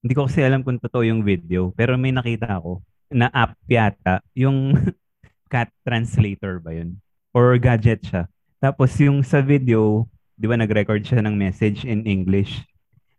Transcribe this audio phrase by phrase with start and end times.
[0.00, 2.80] Hindi ko kasi alam kung totoo yung video, pero may nakita ako
[3.12, 4.72] na app yata, yung
[5.52, 6.96] cat translator ba yun?
[7.36, 8.24] Or gadget siya.
[8.58, 12.64] Tapos yung sa video, di ba nag-record siya ng message in English.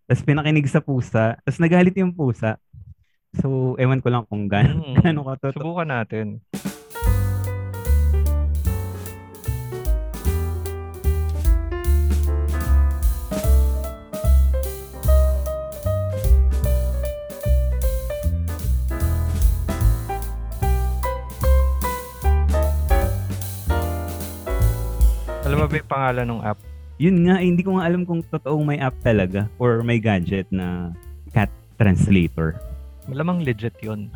[0.09, 2.57] Tapos pinakinig sa pusa, tapos nagalit yung pusa.
[3.37, 4.95] So, ewan ko lang kung gaano, Mm.
[4.99, 5.61] gaano ka totoo.
[5.71, 6.41] Subukan natin.
[25.62, 26.58] Mo ba yung pangalan ng app?
[26.98, 30.50] Yun nga, eh, hindi ko nga alam kung totoong may app talaga or may gadget
[30.50, 30.90] na
[31.38, 32.58] cat translator.
[33.06, 34.10] Malamang legit yun.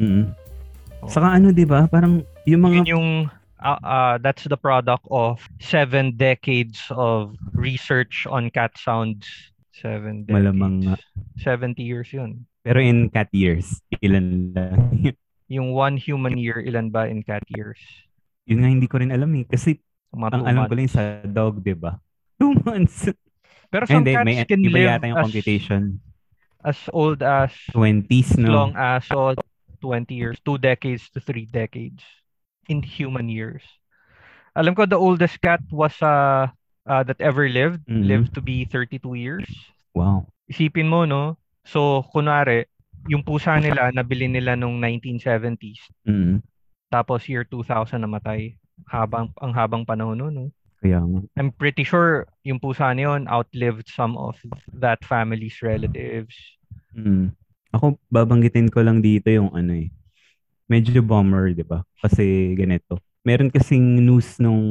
[0.00, 0.32] Mm.
[1.04, 1.08] Oo.
[1.12, 1.84] Saka ano, di ba?
[1.84, 2.80] Parang yung mga...
[2.80, 3.08] Yun yung
[3.60, 9.28] uh, uh, that's the product of seven decades of research on cat sounds.
[9.76, 10.48] Seven decades.
[10.48, 10.96] Malamang nga.
[11.44, 12.48] 70 years yun.
[12.64, 14.80] Pero in cat years, ilan lang.
[15.52, 17.76] Yung one human year, ilan ba in cat years?
[18.44, 19.44] yun nga hindi ko rin alam eh.
[19.48, 19.80] Kasi
[20.14, 21.98] Mga ang alam ko lang sa dog, di ba?
[22.40, 23.10] Two months.
[23.68, 25.82] Pero some hindi, cats may can live yata yung as, computation.
[26.64, 28.50] as old as 20s, no?
[28.50, 29.34] long as so
[29.82, 32.00] 20 years, two decades to three decades
[32.70, 33.60] in human years.
[34.56, 36.48] Alam ko the oldest cat was uh,
[36.86, 38.06] uh that ever lived, Mhm.
[38.06, 39.44] lived to be 32 years.
[39.92, 40.30] Wow.
[40.48, 41.36] Isipin mo, no?
[41.64, 42.68] So, kunwari,
[43.08, 45.80] yung pusa nila, nabili nila nung 1970s.
[46.04, 46.40] Mm.
[46.92, 48.56] Tapos year 2000 namatay.
[48.90, 50.46] Habang, ang habang panahon nun, no?
[50.84, 51.20] Kaya nga.
[51.40, 54.36] I'm pretty sure yung pusa na yun outlived some of
[54.76, 56.36] that family's relatives.
[56.92, 57.32] Mm.
[57.72, 59.88] Ako, babanggitin ko lang dito yung ano eh.
[60.68, 61.82] Medyo bummer, di ba?
[62.04, 63.00] Kasi ganito.
[63.24, 64.62] Meron kasing news nung,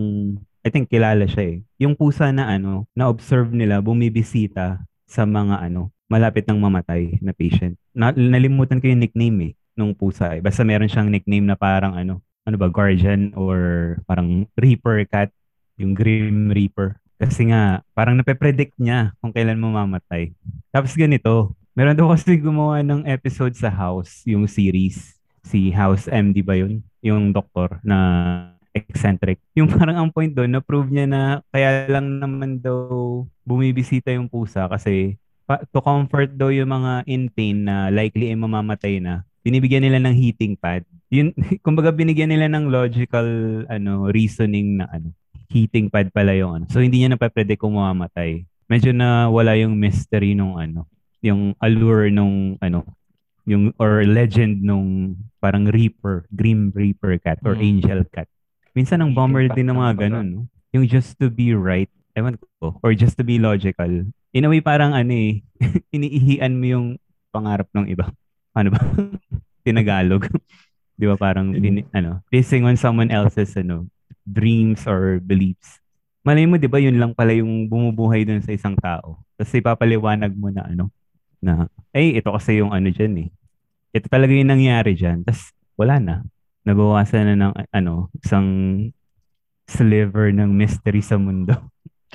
[0.61, 1.57] I think kilala siya eh.
[1.81, 7.73] Yung pusa na ano, na-observe nila, bumibisita sa mga ano, malapit ng mamatay na patient.
[7.89, 10.41] Na, nalimutan ko yung nickname eh, nung pusa eh.
[10.45, 15.31] Basta meron siyang nickname na parang ano, ano ba, guardian or parang reaper cat,
[15.79, 16.99] yung grim reaper.
[17.15, 20.35] Kasi nga, parang nape-predict niya kung kailan mamamatay.
[20.75, 25.15] Tapos ganito, meron daw kasi gumawa ng episode sa House, yung series.
[25.43, 26.83] Si House MD ba yun?
[26.99, 29.39] Yung doktor na eccentric.
[29.55, 31.21] Yung parang ang point doon, na-prove niya na
[31.53, 35.15] kaya lang naman daw bumibisita yung pusa kasi
[35.45, 39.99] pa- to comfort daw yung mga in pain na likely ay mamamatay na, binibigyan nila
[39.99, 40.87] ng heating pad.
[41.11, 43.27] Yun, kumbaga binigyan nila ng logical
[43.67, 45.11] ano reasoning na ano,
[45.51, 46.65] heating pad pala yung ano.
[46.71, 48.47] So hindi niya napapredict kung mamamatay.
[48.71, 50.87] Medyo na wala yung mystery nung ano,
[51.19, 52.87] yung allure nung ano,
[53.43, 57.63] yung or legend nung parang Reaper, Grim Reaper cat or Mm.
[57.67, 58.31] Angel cat.
[58.73, 60.41] Minsan ang pad din ng mga ganun, no?
[60.73, 64.09] Yung just to be right, ewan ko, or just to be logical.
[64.33, 65.45] In a way, parang ano eh,
[65.95, 66.87] iniihian mo yung
[67.29, 68.09] pangarap ng iba.
[68.53, 68.79] Ano ba?
[69.65, 70.29] Tinagalog.
[70.99, 73.89] Di ba parang, pini- ano, pissing on someone else's, ano,
[74.23, 75.81] dreams or beliefs.
[76.23, 79.19] Malay mo, di ba, yun lang pala yung bumubuhay dun sa isang tao.
[79.35, 80.87] Tapos ipapaliwanag mo na, ano,
[81.43, 83.29] na, ay, ito kasi yung ano dyan eh.
[83.91, 85.27] Ito talaga yung nangyari dyan.
[85.27, 86.15] Tapos, wala na.
[86.63, 88.47] Nabawasan na ng, ano, isang
[89.67, 91.57] sliver ng mystery sa mundo.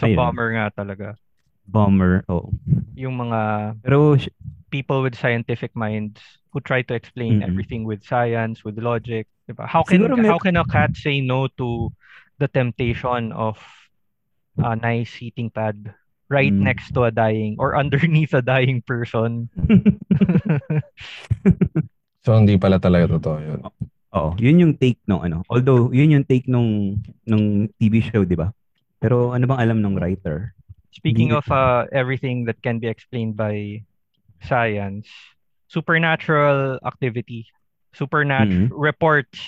[0.00, 0.16] So, Ayun.
[0.16, 1.06] bummer nga talaga.
[1.69, 2.49] Bomber, oh.
[2.97, 4.16] Yung mga Pero,
[4.70, 6.20] people with scientific minds
[6.52, 7.48] who try to explain Mm-mm.
[7.48, 9.26] everything with science, with logic.
[9.48, 9.66] Diba?
[9.68, 11.92] How can Siguro may- how can a cat say no to
[12.38, 13.56] the temptation of
[14.58, 15.94] a nice heating pad
[16.28, 16.66] right Mm.
[16.68, 19.48] next to a dying or underneath a dying person?
[22.26, 23.60] So, hindi pala talaga totoo yun.
[24.12, 25.40] Oo, yun yung take nung ano.
[25.48, 28.52] Although, yun yung take nung nung TV show, di ba?
[29.00, 30.52] Pero ano bang alam ng writer?
[30.92, 33.80] Speaking Hindi- of uh, everything that can be explained by
[34.43, 35.09] science,
[35.69, 37.47] supernatural activity,
[37.94, 39.41] supernatural reports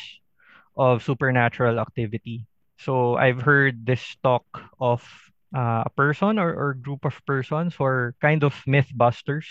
[0.77, 2.47] of supernatural activity.
[2.79, 4.45] So I've heard this talk
[4.81, 5.05] of
[5.55, 9.47] uh, a person or, or group of persons who are kind of mythbusters.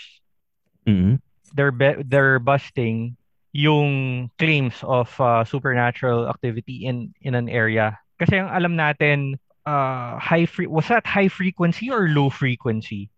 [0.86, 1.20] Mhm.
[1.54, 3.16] They're be- they're busting
[3.52, 7.98] yung claims of uh, supernatural activity in in an area.
[8.18, 13.10] Kasi ang alam natin uh, high fre- was that high frequency or low frequency?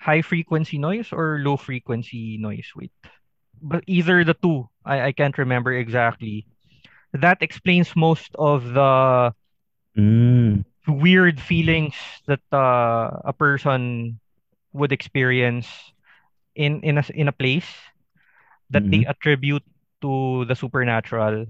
[0.00, 2.68] High frequency noise or low frequency noise?
[2.76, 2.92] Wait.
[3.62, 4.68] But either the two.
[4.84, 6.46] I, I can't remember exactly.
[7.12, 9.32] That explains most of the
[9.96, 10.62] Mm.
[10.88, 11.94] weird feelings
[12.26, 14.18] that uh, a person
[14.72, 15.66] would experience
[16.54, 17.68] in in a in a place
[18.70, 19.62] that they attribute
[20.02, 21.46] to the supernatural.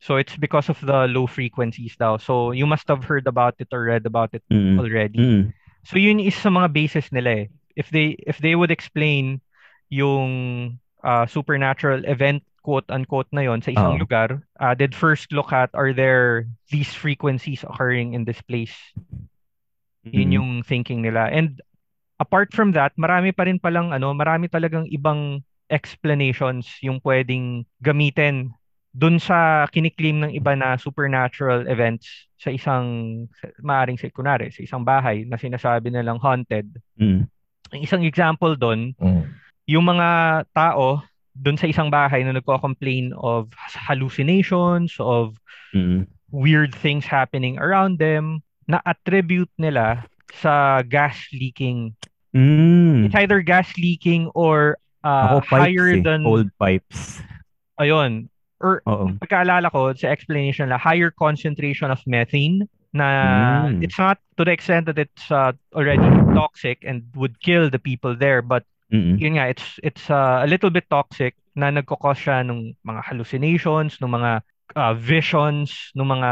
[0.00, 2.16] So it's because of the low frequencies daw.
[2.18, 4.78] So you must have heard about it or read about it Mm.
[4.78, 5.28] already.
[5.28, 5.52] Mm.
[5.84, 7.46] So yun is sa mga basis nila eh.
[7.78, 9.40] If they if they would explain
[9.88, 14.02] yung uh, supernatural event quote-unquote na yon sa isang Oo.
[14.02, 18.76] lugar, uh, they'd first look at are there these frequencies occurring in this place?
[20.04, 20.36] Yun Mm.
[20.36, 21.32] yung thinking nila.
[21.32, 21.60] And
[22.20, 28.52] apart from that, marami pa rin palang ano, marami talagang ibang explanations yung pwedeng gamitin
[28.94, 32.86] dun sa kiniklaim ng iba na supernatural events sa isang
[33.38, 36.66] sa- maaring sa kunwari, sa isang bahay na sinasabi nilang haunted.
[36.96, 37.28] Mm.
[37.68, 39.22] Ang isang example doon, Mm.
[39.68, 40.08] yung mga
[40.56, 41.04] tao
[41.38, 43.52] doon sa isang bahay na nagko-complain of
[43.86, 45.36] hallucinations, of
[45.76, 46.08] Mm.
[46.32, 50.04] weird things happening around them, na attribute nila
[50.34, 51.96] sa gas leaking.
[52.36, 53.08] Mm.
[53.08, 56.04] It's either gas leaking or uh, Ako pipes higher eh.
[56.04, 57.24] than Old pipes.
[57.80, 58.28] ayun.
[58.58, 59.14] Or Oo.
[59.22, 63.06] pagkaalala ko sa explanation na higher concentration of methane na
[63.68, 63.84] Mm.
[63.84, 68.16] it's not to the extent that it's uh, already toxic and would kill the people
[68.16, 69.20] there but Mm.
[69.20, 74.00] yun nga, it's it's uh, a little bit toxic na nagkakos siya ng mga hallucinations,
[74.00, 74.40] ng mga
[74.80, 76.30] uh, visions, ng mga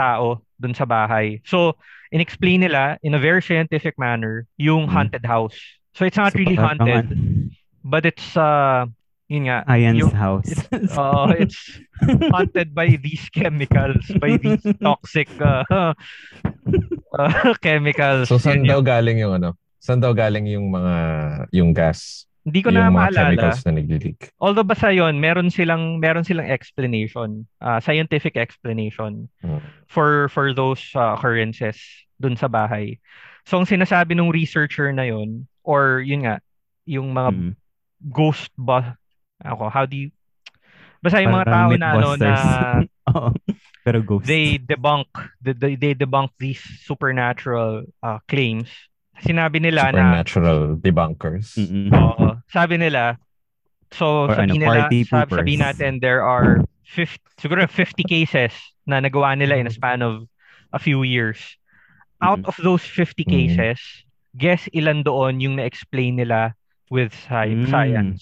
[0.00, 1.44] tao dun sa bahay.
[1.44, 1.76] So,
[2.08, 4.92] inexplain nila in a very scientific manner yung Mm.
[4.96, 5.60] haunted house.
[5.92, 7.12] So, it's not So, really haunted,
[7.84, 8.88] but it's, uh,
[9.30, 10.50] yun nga, Science yung, house.
[10.74, 11.60] it's, uh, it's
[12.34, 15.62] haunted by these chemicals, by these toxic uh,
[17.14, 18.28] uh, chemicals.
[18.28, 19.54] So saan daw yung- galing yung ano?
[19.80, 20.94] Saan daw galing yung mga
[21.54, 22.26] yung gas?
[22.44, 23.16] Hindi ko yung na mga maalala.
[23.16, 24.20] chemicals na nagli-leak.
[24.40, 29.60] Although basta yon meron silang meron silang explanation, uh, scientific explanation Mm.
[29.86, 31.78] for for those uh, occurrences
[32.18, 32.98] dun sa bahay.
[33.48, 36.42] So ang sinasabi ng researcher na yon or yun nga,
[36.84, 37.52] yung mga Mm.
[38.10, 38.99] ghost ba
[39.44, 40.10] ako, how do you
[41.00, 42.32] Basta yung mga tao na ano na.
[43.88, 44.28] Pero ghost.
[44.28, 45.08] they debunk
[45.40, 48.68] they, they, debunk these supernatural uh, claims.
[49.24, 51.56] Sinabi nila na Supernatural debunkers.
[51.56, 51.88] Mm-mm.
[51.88, 52.36] Oo.
[52.52, 53.16] Sabi nila,
[53.88, 55.40] so Or sabi ano, nila, party sab, poopers.
[55.40, 58.52] sabi natin there are 50, siguro 50 cases
[58.84, 60.28] na nagawa nila in a span of
[60.72, 61.40] a few years.
[62.20, 63.32] Out of those 50 Mhm.
[63.32, 63.80] cases,
[64.36, 66.52] guess ilan doon yung na-explain nila
[66.92, 67.68] with sci- Mm.
[67.72, 68.20] science?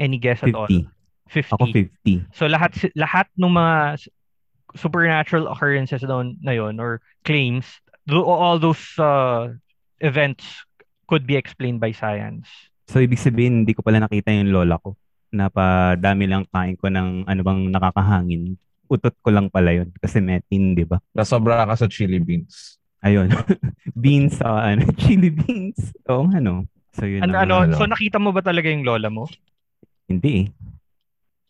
[0.00, 0.64] Any guess at all?
[0.64, 0.88] 50.
[1.28, 1.54] 50.
[1.54, 2.24] Ako 50.
[2.32, 4.00] So lahat si- lahat ng mga
[4.74, 7.66] supernatural occurrences doon na yon or claims,
[8.10, 9.50] all those uh,
[10.00, 10.46] events
[11.06, 12.46] could be explained by science.
[12.90, 14.98] So, ibig sabihin, hindi ko pala nakita yung lola ko.
[15.30, 18.58] Napadami lang kain ko ng ano bang nakakahangin.
[18.90, 19.94] Utot ko lang pala yun.
[20.02, 20.98] Kasi metin, di ba?
[21.14, 22.82] Nasobra ka sa chili beans.
[23.06, 23.30] Ayun.
[24.02, 25.94] beans, sa ano, chili beans.
[26.10, 26.66] Oo nga, no?
[26.98, 27.78] So, yun Ano, ano, ano.
[27.78, 29.30] so nakita mo ba talaga yung lola mo?
[30.10, 30.46] Hindi eh.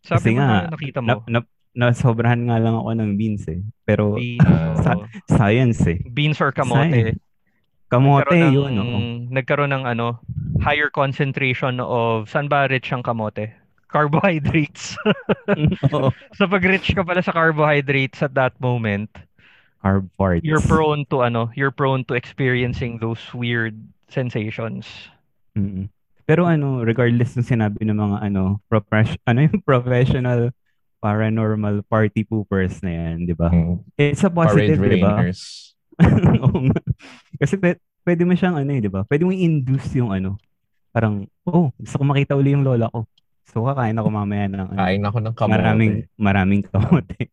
[0.00, 1.20] Sabi Kasi mo nga, na nakita Na, mo.
[1.26, 1.40] na,
[1.72, 3.60] nasobrahan nga lang ako ng beans eh.
[3.82, 4.44] Pero, Beans,
[4.84, 5.98] sa- science eh.
[6.06, 7.16] beans or kamote.
[7.16, 7.20] Science.
[7.90, 8.98] Kamote, Nagkaroon ng- yun, oo.
[9.34, 10.06] Nagkaroon ng ano,
[10.60, 13.50] higher concentration of, saan ba rich ang kamote?
[13.90, 14.94] Carbohydrates.
[15.90, 16.14] Oo.
[16.38, 19.10] so pag rich ka pala sa carbohydrates at that moment,
[19.82, 20.46] Carb farts.
[20.46, 23.74] you're prone to ano, you're prone to experiencing those weird
[24.06, 24.86] sensations.
[25.58, 25.90] Mm.
[26.30, 30.54] Pero ano, regardless ng sinabi ng mga ano, profes- ano yung professional
[31.02, 33.50] paranormal party poopers na yan, di ba?
[33.50, 33.82] Mm.
[33.98, 35.18] It's a positive, di ba?
[35.18, 35.74] rainers.
[36.46, 36.80] Oo nga.
[37.34, 39.02] Kasi pwede, pwede mo siyang ano eh, di ba?
[39.02, 40.38] Pwede mo induce yung ano,
[40.94, 43.10] parang, oh, gusto ko makita uli yung lola ko.
[43.50, 45.54] So, kakain ako mamaya ng ano, Kain ako ng kamote.
[45.58, 47.26] maraming, maraming kamote.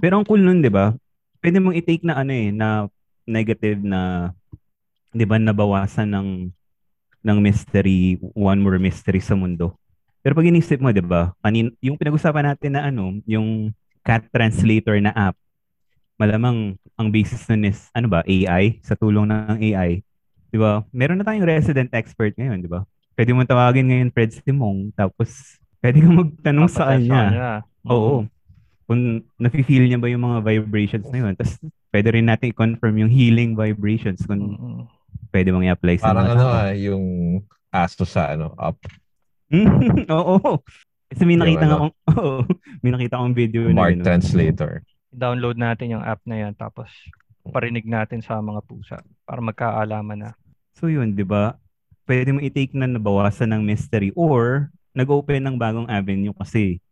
[0.00, 0.96] Pero ang cool nun, di ba?
[1.44, 2.88] Pwede mong i-take na ano eh, na
[3.28, 4.32] negative na,
[5.12, 6.28] di ba, nabawasan ng
[7.24, 9.74] ng mystery, one more mystery sa mundo.
[10.20, 13.72] Pero pag inisip mo, di ba, kanin, yung pinag-usapan natin na ano, yung
[14.04, 15.36] cat translator na app,
[16.20, 20.04] malamang ang basis nun is, ano ba, AI, sa tulong ng AI.
[20.52, 20.84] Di ba?
[20.92, 22.84] Meron na tayong resident expert ngayon, di ba?
[23.16, 27.64] Pwede mo tawagin ngayon Fred Simong, tapos pwede kang magtanong sa kanya.
[27.88, 28.28] Oo.
[28.84, 31.32] Kung nafe-feel niya ba yung mga vibrations na yun.
[31.34, 31.56] Tapos
[31.88, 34.84] pwede rin natin i-confirm yung healing vibrations kung Mm-mm.
[35.30, 37.04] Pwede mong i-apply sa Parang ano ah, yung
[37.68, 38.78] aso sa ano, up.
[40.14, 40.62] Oo.
[41.10, 42.38] Kasi may Yung nakita ano, akong, oo,
[42.80, 44.02] may nakita akong video na Mark yun.
[44.02, 44.72] Translator.
[45.14, 46.90] Download natin yung app na yan tapos
[47.44, 50.30] parinig natin sa mga pusa para magkaalaman na.
[50.74, 51.54] So yun, di ba?
[52.04, 56.82] Pwede mo i-take na nabawasan ng mystery or nag-open ng bagong avenue kasi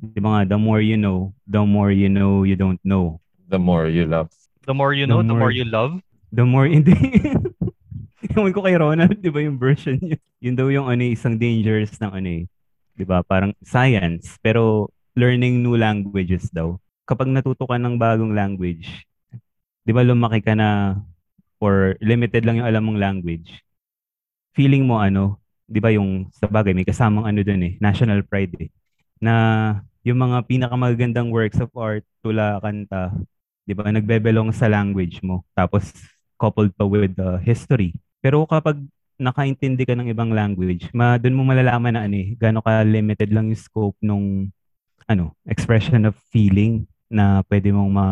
[0.00, 3.20] di ba nga, the more you know, the more you know you don't know.
[3.48, 4.28] The more you love.
[4.64, 6.00] The more you The know, the more more- you love.
[6.30, 6.94] The more, hindi.
[8.30, 10.18] Ewan ko kay Ronald, di ba yung version niya?
[10.38, 12.44] Yun daw yung ano, isang dangerous ng ano eh.
[12.94, 13.26] Di ba?
[13.26, 14.86] Parang science, pero
[15.18, 16.78] learning new languages daw.
[17.10, 19.02] Kapag natuto ka ng bagong language,
[19.82, 21.00] di ba lumaki ka na
[21.58, 23.66] or limited lang yung alam mong language,
[24.54, 28.54] feeling mo ano, 'di ba yung sa bagay may kasamang ano doon eh, national pride
[28.62, 28.70] eh.
[29.18, 29.34] Na
[30.06, 33.10] yung mga pinakamagandang works of art, tula, kanta,
[33.66, 35.42] 'di ba, nagbebelong sa language mo.
[35.52, 35.90] Tapos
[36.38, 37.92] coupled pa with the history.
[38.20, 38.80] Pero kapag
[39.20, 43.32] nakaintindi ka ng ibang language, ma doon mo malalaman na ano eh, gaano ka limited
[43.32, 44.48] lang yung scope nung
[45.04, 48.08] ano, expression of feeling na pwede mong ma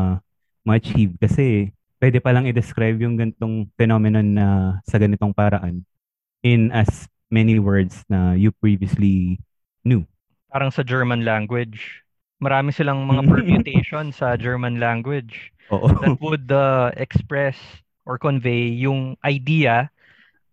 [0.67, 4.47] ma-achieve kasi pwede pa lang i-describe yung ganitong phenomenon na
[4.85, 5.81] sa ganitong paraan
[6.45, 9.41] in as many words na you previously
[9.85, 10.05] knew.
[10.53, 12.05] Parang sa German language,
[12.37, 15.89] marami silang mga permutation sa German language Oo.
[15.89, 17.57] that would uh, express
[18.09, 19.89] or convey yung idea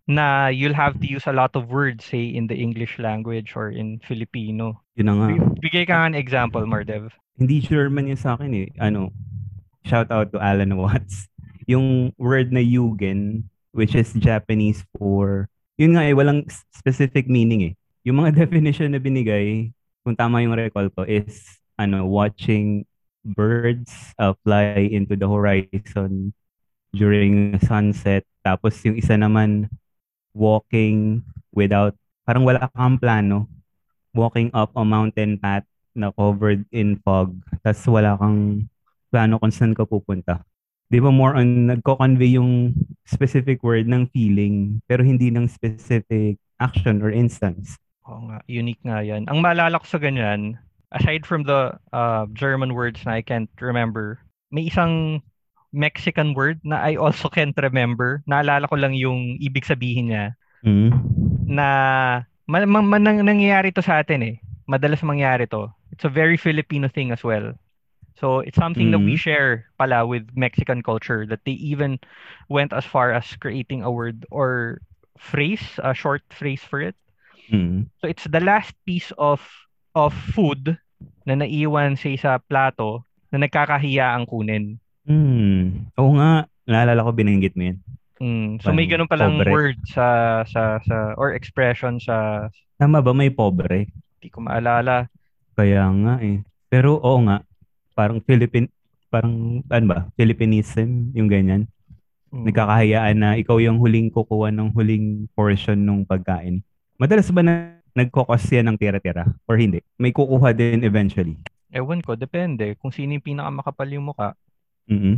[0.06, 3.74] na you'll have to use a lot of words say in the English language or
[3.74, 4.82] in Filipino.
[4.94, 5.28] Yun na nga.
[5.34, 7.10] Bi- Bigay ka nga ng example, Mardev.
[7.36, 8.70] Hindi German yun sa akin eh.
[8.78, 9.12] Ano,
[9.84, 11.28] shout out to Alan Watts.
[11.72, 15.50] Yung word na Yugen, which is Japanese for,
[15.82, 17.74] yun nga eh, walang specific meaning eh.
[18.06, 19.74] Yung mga definition na binigay,
[20.06, 22.86] kung tama yung recall ko, is ano, watching
[23.26, 26.30] birds uh, fly into the horizon
[26.94, 28.22] during sunset.
[28.46, 29.74] Tapos yung isa naman,
[30.36, 31.24] walking
[31.56, 31.96] without,
[32.28, 33.48] parang wala kang plano.
[34.16, 35.64] Walking up a mountain path
[35.96, 37.36] na covered in fog.
[37.64, 38.68] Tapos wala kang
[39.10, 40.44] plano kung saan ka pupunta.
[40.92, 42.76] Di ba more on nagko-convey yung
[43.08, 47.80] specific word ng feeling pero hindi ng specific action or instance.
[48.06, 49.26] Oo nga, unique nga yan.
[49.26, 50.62] Ang maalala sa ganyan,
[50.94, 54.22] aside from the uh, German words na I can't remember,
[54.54, 55.26] may isang
[55.76, 58.24] Mexican word na I also can't remember.
[58.24, 60.90] Naalala ko lang yung ibig sabihin niya Mm.
[61.46, 61.68] na
[62.50, 64.36] ma- ma- ma- nang- nangyayari to sa atin eh.
[64.66, 65.70] Madalas mangyari to.
[65.94, 67.54] It's a very Filipino thing as well.
[68.18, 69.22] So it's something that we Mm.
[69.22, 72.00] share pala with Mexican culture that they even
[72.50, 74.82] went as far as creating a word or
[75.20, 76.96] phrase, a short phrase for it.
[77.52, 77.92] Mm.
[78.02, 79.44] So it's the last piece of
[79.94, 80.80] of food
[81.30, 84.80] na naiwan sa isa plato na nagkakahiya ang kunin.
[85.06, 85.90] Mm.
[85.98, 87.78] Oo nga, naalala ko binanggit mo yan.
[88.18, 88.50] Mm.
[88.64, 89.52] So may ganun palang pobre.
[89.52, 92.48] word sa sa sa or expression sa
[92.80, 93.92] Tama ba may pobre?
[94.20, 95.06] hindi ko maalala.
[95.54, 96.42] Kaya nga eh.
[96.68, 97.46] Pero oo nga,
[97.94, 98.68] parang Philippine,
[99.14, 101.70] parang ano ba, Philippinism, yung ganyan.
[102.34, 102.50] Mm.
[102.50, 106.60] Nagkakahayaan na ikaw yung huling kukuha ng huling portion ng pagkain.
[106.98, 107.54] Madalas ba na
[107.96, 109.24] nagkokos yan ng tira-tira?
[109.48, 109.80] Or hindi?
[109.96, 111.40] May kukuha din eventually.
[111.72, 114.36] Ewan ko, depende kung sino yung pinakamakapal yung muka.
[114.88, 115.18] Mm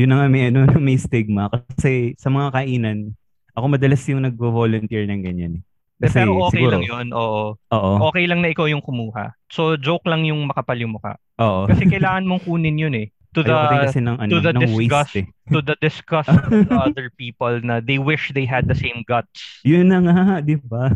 [0.00, 1.52] Yun na nga may, ano, may stigma.
[1.52, 3.12] Kasi sa mga kainan,
[3.52, 5.54] ako madalas yung nagvo-volunteer ng ganyan.
[6.00, 7.54] Kasi Pero okay siguro, lang yun, oo.
[7.54, 7.90] Oo.
[8.10, 9.36] Okay lang na ikaw yung kumuha.
[9.52, 11.20] So joke lang yung makapal yung muka.
[11.38, 11.68] Oo.
[11.68, 13.12] Kasi kailangan mong kunin yun eh.
[13.32, 13.52] To the
[13.88, 15.16] kasi ng, ano, to the ng disgust.
[15.16, 15.26] waste eh.
[15.48, 19.64] to the disgust of the other people na they wish they had the same guts
[19.64, 20.92] Yun na nga, di ba?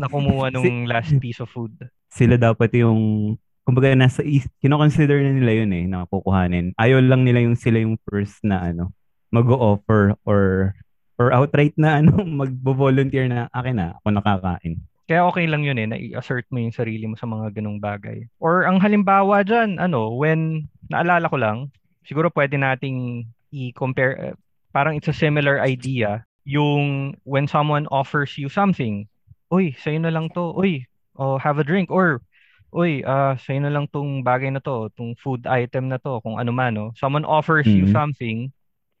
[0.00, 1.72] na kumuha nung last piece of food.
[2.08, 6.72] Sila dapat yung, kumbaga nasa, is- kinoconsider na nila yun eh, na kukuhanin.
[6.76, 8.90] Ayaw lang nila yung sila yung first na ano,
[9.30, 10.74] mag-offer or
[11.20, 14.80] or outright na ano, magbo-volunteer na akin na, ako nakakain.
[15.04, 18.24] Kaya okay lang yun eh, na i-assert mo yung sarili mo sa mga ganong bagay.
[18.40, 21.58] Or ang halimbawa dyan, ano, when, naalala ko lang,
[22.06, 24.34] siguro pwede nating i-compare, eh,
[24.70, 29.04] parang it's a similar idea, yung when someone offers you something,
[29.50, 30.86] uy, sa'yo na lang to, uy,
[31.18, 32.22] oh, have a drink, or,
[32.70, 36.38] uy, ah, sa'yo na lang tong bagay na to, tong food item na to, kung
[36.38, 36.90] ano man, no?
[36.96, 37.94] Someone offers you Mhm.
[37.94, 38.38] something,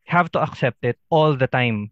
[0.06, 1.90] have to accept it all the time.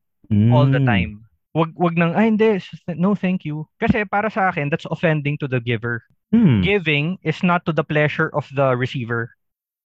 [0.52, 0.84] all the Mm.
[0.84, 1.12] time.
[1.56, 2.60] Wag wag nang ay hindi,
[3.00, 3.64] no thank you.
[3.80, 6.04] Kasi para sa akin that's offending to the giver.
[6.28, 6.60] Hmm.
[6.60, 9.32] Giving is not to the pleasure of the receiver,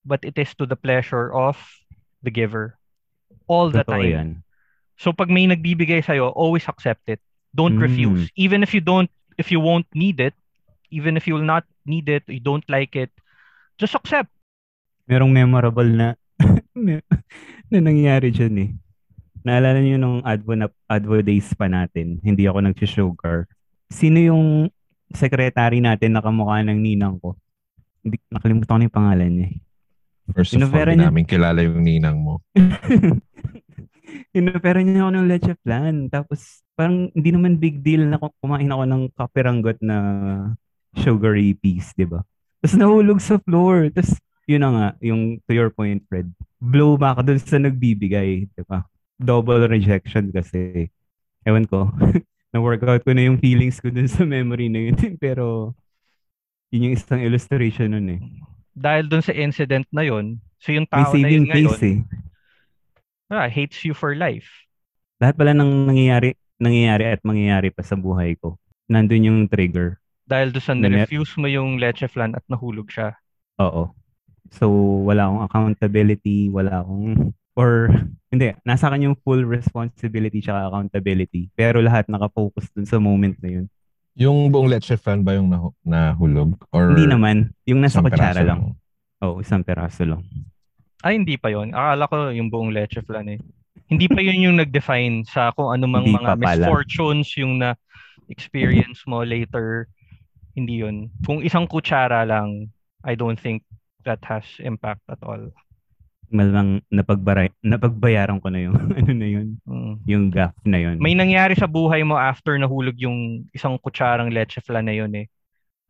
[0.03, 1.55] but it is to the pleasure of
[2.19, 2.75] the giver.
[3.47, 4.11] All the Totoo time.
[4.11, 4.29] yan.
[4.99, 7.23] So pag may nagbibigay sa always accept it.
[7.55, 7.87] Don't Mm.
[7.87, 8.27] refuse.
[8.35, 9.07] Even if you don't
[9.39, 10.35] if you won't need it,
[10.93, 13.09] even if you will not need it, you don't like it,
[13.75, 14.29] just accept.
[15.09, 16.13] Merong memorable na
[17.73, 18.69] na nangyari dyan eh.
[19.43, 23.49] Naalala niyo nung Advo, na, Advo days pa natin, hindi ako nag-sugar.
[23.91, 24.71] Sino yung
[25.11, 27.35] secretary natin na kamukha ng ninang ko?
[27.99, 29.49] Hindi, nakalimutan ko na yung pangalan niya.
[29.51, 29.57] eh.
[30.31, 31.11] First of all, Inopera niya.
[31.11, 32.39] namin kilala yung ninang mo.
[34.37, 35.95] Inopera niya ako ng leche plan.
[36.07, 39.97] Tapos parang hindi naman big deal na ku- kumain ako ng kapiranggot na
[40.97, 42.21] sugary piece, di ba?
[42.63, 43.91] Tapos nahulog sa floor.
[43.91, 46.31] Tapos yun na nga, yung to your point, Fred.
[46.63, 48.87] Blow back dun sa nagbibigay, di ba?
[49.19, 50.87] Double rejection kasi.
[51.43, 51.91] Ewan ko.
[52.53, 54.97] Na-workout ko na yung feelings ko dun sa memory na yun.
[55.17, 55.73] Pero
[56.73, 58.21] yun yung isang illustration nun eh.
[58.73, 61.97] Dahil dun sa incident na yon, so yung tao na yun ngayon, face eh.
[63.29, 64.49] ah, hates you for life.
[65.21, 68.57] lahat pala ng nangyayari, nangyayari at mangyayari pa sa buhay ko.
[68.89, 70.01] Nandun yung trigger.
[70.23, 73.13] Dahil doon sa refuse mo yung leche flan at nahulog siya.
[73.59, 73.91] Oo.
[74.53, 74.69] So,
[75.03, 77.89] wala akong accountability, wala akong, or,
[78.29, 81.49] hindi, nasa akin yung full responsibility tsaka accountability.
[81.57, 83.65] Pero lahat nakafocus dun sa moment na yun.
[84.13, 86.53] Yung buong leche fan ba yung nahu- nahulog?
[86.69, 87.49] Or Hindi naman.
[87.65, 88.77] Yung nasa isang kutsara lang.
[89.25, 90.21] Oo, isang peraso lang.
[91.01, 91.73] Ay, hindi pa yon.
[91.73, 93.39] Akala ko yung buong leche flan eh.
[93.89, 97.75] Hindi pa yun yung nag-define sa kung ano mang Hindi mga misfortunes yung na
[98.31, 99.89] experience mo later.
[100.53, 101.09] Hindi yun.
[101.25, 102.69] Kung isang kutsara lang,
[103.01, 103.65] I don't think
[104.05, 105.49] that has impact at all.
[106.33, 109.93] Malamang napagbaray, napagbayaran ko na yung ano na yun, Mm.
[110.05, 110.97] yung gap na yun.
[111.01, 115.27] May nangyari sa buhay mo after nahulog yung isang kutsarang leche flan na yun eh.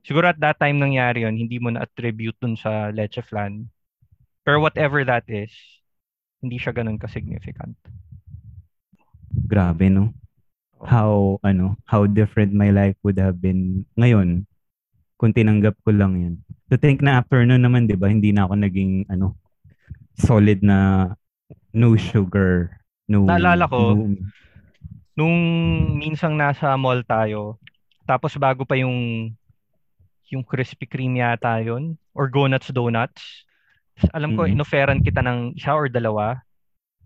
[0.03, 3.67] Siguro at that time nangyari yun, hindi mo na-attribute dun sa leche flan.
[4.43, 5.51] Pero whatever that is,
[6.43, 7.79] hindi siya ganun ka-significant.
[9.47, 10.11] Grabe, no?
[10.83, 14.43] How, ano, how different my life would have been ngayon
[15.23, 16.35] kung tinanggap ko lang yun.
[16.67, 19.39] To think na after nun naman, di ba, hindi na ako naging, ano,
[20.19, 21.15] solid na
[21.71, 23.23] no sugar, no...
[23.23, 24.19] Naalala ko, no-
[25.15, 25.37] Nung
[25.95, 27.55] minsang nasa mall tayo,
[28.03, 29.29] tapos bago pa yung
[30.27, 33.45] yung Krispy Kreme yata yun, or Go Nuts Donuts,
[34.11, 34.57] alam ko, Mm.
[34.57, 36.41] inoferan kita ng isa or dalawa,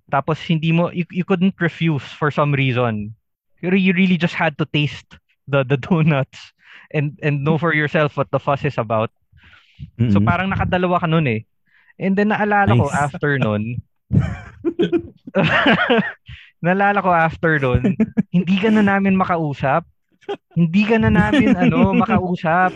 [0.07, 3.12] tapos hindi mo, you, you couldn't refuse for some reason.
[3.59, 6.55] You, re- you really just had to taste the the donuts
[6.93, 9.10] and and know for yourself what the fuss is about.
[10.10, 10.25] So Mm-mm.
[10.25, 11.46] parang nakadalawa ka nun eh.
[11.98, 12.98] And then naalala ko Nice.
[12.98, 13.81] after nun,
[16.65, 17.93] naalala ko after nun,
[18.34, 19.86] hindi ka na namin makausap.
[20.57, 22.74] Hindi ka na namin ano makausap.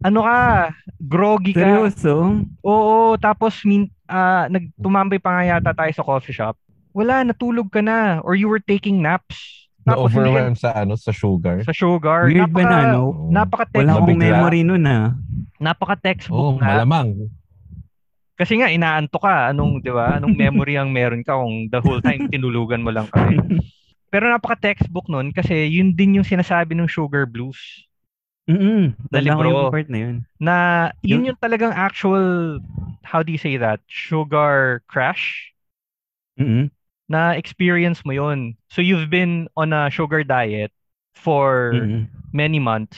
[0.00, 0.72] Ano ka?
[0.96, 1.60] Groggy ka.
[1.60, 2.42] Seryoso?
[2.64, 6.56] Oo, tapos min ah, nagtumambay pa nga yata tayo sa coffee shop.
[6.90, 9.69] Wala, natulog ka na or you were taking naps.
[9.90, 11.60] Tapos na-overwhelm sa ano sa sugar.
[11.62, 12.26] sa sugar.
[12.26, 13.04] Weird ba na, Napaka- no?
[13.28, 15.14] Napaka Wala akong memory nun, ah.
[15.58, 16.66] napaka Oh, textbook na.
[16.80, 17.28] malamang.
[18.34, 20.16] Kasi nga inaanto ka, anong 'di ba?
[20.16, 23.36] Anong memory ang meron ka kung the whole time tinulugan mo lang kami.
[24.10, 27.86] Pero napaka textbook nun kasi yun din yung sinasabi ng Sugar Blues
[28.50, 28.96] Mm-mm.
[29.12, 29.46] Na libro.
[29.46, 30.16] yung part na yun.
[30.36, 30.54] na
[30.98, 32.58] yun Yung- yung talagang actual
[33.04, 33.78] how do you say that?
[33.86, 35.54] Sugar crash
[36.34, 36.72] Mm-mm.
[37.10, 38.54] Na experience mo yun.
[38.70, 40.70] So you've been on a sugar diet
[41.18, 42.06] for Mm-mm.
[42.30, 42.96] many months.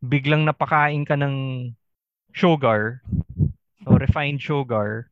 [0.00, 1.74] Biglang napakain ka ng
[2.30, 3.02] sugar
[3.84, 5.10] o refined sugar.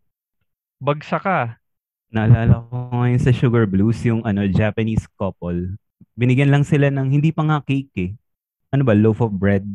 [0.79, 1.59] Bagsak ka.
[2.15, 5.77] Naalala ko ngayon sa Sugar Blues, yung ano, Japanese couple.
[6.17, 8.11] Binigyan lang sila ng, hindi pa nga cake eh.
[8.71, 9.67] Ano ba, loaf of bread.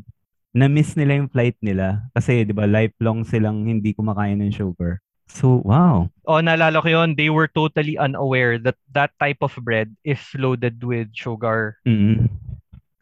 [0.56, 2.08] Na-miss nila yung flight nila.
[2.16, 5.03] Kasi, di ba, lifelong silang hindi kumakain ng sugar.
[5.28, 6.10] So, wow.
[6.28, 10.80] Oh, naalala ko yun, they were totally unaware that that type of bread is loaded
[10.84, 11.80] with sugar.
[11.84, 12.32] Mm-mm.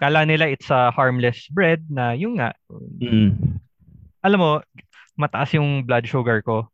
[0.02, 3.62] Kala nila it's a harmless bread na yung nga, Mm-mm.
[4.26, 4.52] alam mo,
[5.18, 6.66] mataas yung blood sugar ko.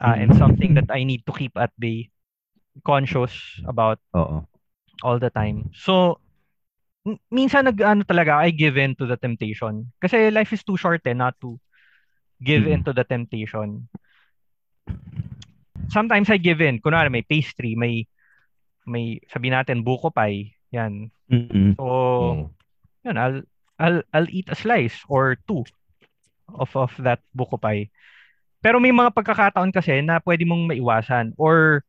[0.00, 0.40] Ah, and Mm.
[0.40, 2.08] something that I need to keep at bay.
[2.84, 3.32] Conscious
[3.68, 4.48] about Oo.
[5.04, 5.68] all the time.
[5.76, 6.16] So,
[7.28, 9.92] minsan nag ano talaga, I give in to the temptation.
[10.00, 11.60] Kasi life is too short eh, not to
[12.40, 12.86] give in Mm.
[12.88, 13.88] to the temptation.
[15.90, 16.78] Sometimes I give in.
[16.78, 18.06] Kunwari may pastry, may
[18.86, 20.54] may sabi natin buko pie.
[20.70, 21.10] Yan.
[21.30, 21.74] Mm-mm.
[21.74, 22.44] So, Mm.
[23.06, 23.40] yun, I'll
[23.80, 25.66] I'll I'll eat a slice or two
[26.52, 27.90] of of that buko pie.
[28.60, 31.82] Pero may mga pagkakataon kasi na pwede mong maiwasan or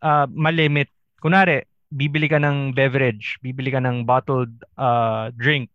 [0.00, 0.88] uh, malimit.
[1.18, 5.68] Kunwari, bibili ka ng beverage, bibili ka ng bottled uh, drink.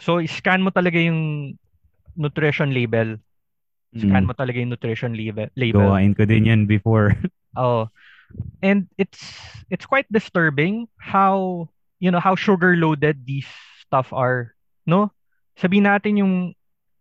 [0.00, 1.52] So, scan mo talaga yung
[2.16, 3.20] nutrition label.
[3.96, 4.28] Scan Mm.
[4.28, 5.48] mo talaga yung nutrition label.
[5.56, 7.16] Gawain ko din yan before.
[7.58, 7.88] Oh.
[8.62, 9.18] And it's
[9.72, 11.66] it's quite disturbing how
[11.98, 13.48] you know how sugar loaded these
[13.82, 14.52] stuff are,
[14.86, 15.10] no?
[15.56, 16.34] Sabihin natin yung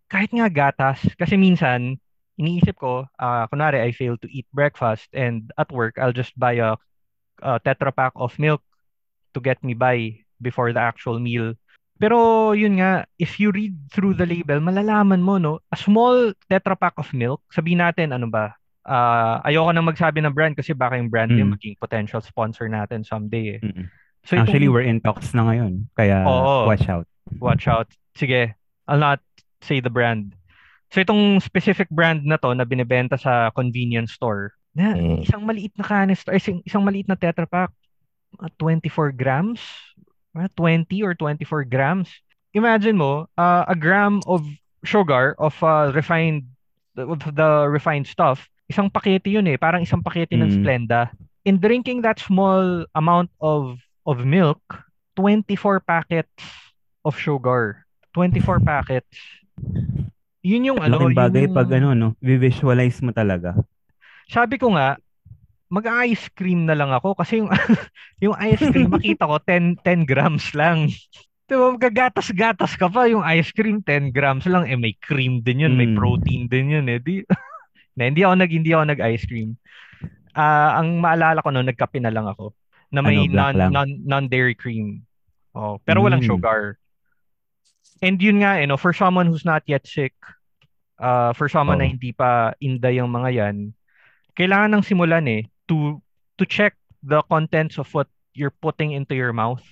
[0.08, 2.00] kahit nga gatas kasi minsan
[2.39, 6.58] iniisip ko, ah kunwari I fail to eat breakfast and at work I'll just buy
[6.63, 6.80] a,
[7.43, 8.63] a tetra pack of milk
[9.36, 11.54] to get me by before the actual meal.
[11.98, 15.60] Pero yun nga, if you read through the label, malalaman mo, no?
[15.70, 18.54] A small tetra pack of milk, sabihin natin, ano ba,
[18.88, 21.60] ah ayoko nang magsabi ng brand kasi baka yung brand yung Mm.
[21.60, 23.62] maging potential sponsor natin someday eh.
[23.62, 23.92] Mm-mm.
[24.24, 25.92] So itong- Actually, we're in talks na ngayon.
[25.92, 26.72] Kaya, Oo.
[26.72, 27.04] watch out.
[27.44, 27.92] watch out.
[28.16, 28.56] Sige,
[28.88, 29.20] I'll not
[29.60, 30.32] say the brand.
[30.96, 35.28] So itong specific brand na to na binebenta sa convenience store, na Mm.
[35.28, 39.60] isang maliit na canister, isang, isang maliit na Tetra mga 24 grams,
[40.54, 42.13] 20 or 24 grams.
[42.54, 44.45] Imagine mo, uh, a gram of
[44.86, 46.45] sugar of uh, refined
[46.97, 50.56] of the refined stuff, isang pakete yun eh, parang isang pakete ng Mm.
[50.62, 51.02] Splenda.
[51.45, 54.60] In drinking that small amount of of milk,
[55.15, 56.41] 24 packets
[57.02, 57.86] of sugar.
[58.13, 59.17] 24 packets.
[60.41, 62.08] Yun yung ano, Laking bagay yung- pag ano, no?
[62.17, 63.54] visualize mo talaga.
[64.28, 64.97] Sabi ko nga,
[65.68, 67.52] mag-ice cream na lang ako kasi yung
[68.24, 70.88] yung ice cream makita ko 10 10 grams lang.
[71.48, 75.80] Diba, magagatas-gatas ka pa yung ice cream 10 grams lang eh may cream din yun,
[75.80, 75.96] may Mm.
[75.96, 77.00] protein din yun eh.
[77.00, 77.24] Di,
[77.96, 79.56] na, hindi ako nag hindi ako nag ice cream.
[80.36, 82.52] Ah, ang maalala ko noon nagkape na lang ako
[82.92, 83.72] na may Ano, non, lang?
[83.72, 85.04] non non-dairy cream.
[85.56, 86.30] Oh, pero walang Mm.
[86.30, 86.76] sugar.
[88.04, 90.14] And yun nga, you know, for someone who's not yet sick,
[91.02, 91.94] uh, for someone na Oo.
[91.98, 93.56] hindi pa inda yung mga yan,
[94.38, 96.00] kailangan ng simulan eh to
[96.38, 99.64] to check the contents of what you're putting into your mouth.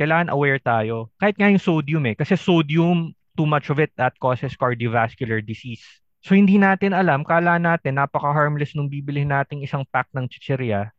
[0.00, 1.12] Kailangan aware tayo.
[1.20, 2.16] Kahit nga yung sodium eh.
[2.16, 5.84] Kasi sodium, too much of it, that causes cardiovascular disease.
[6.20, 10.92] So hindi natin alam, kala natin napaka-harmless nung bibilihin nating isang pack ng chichirya,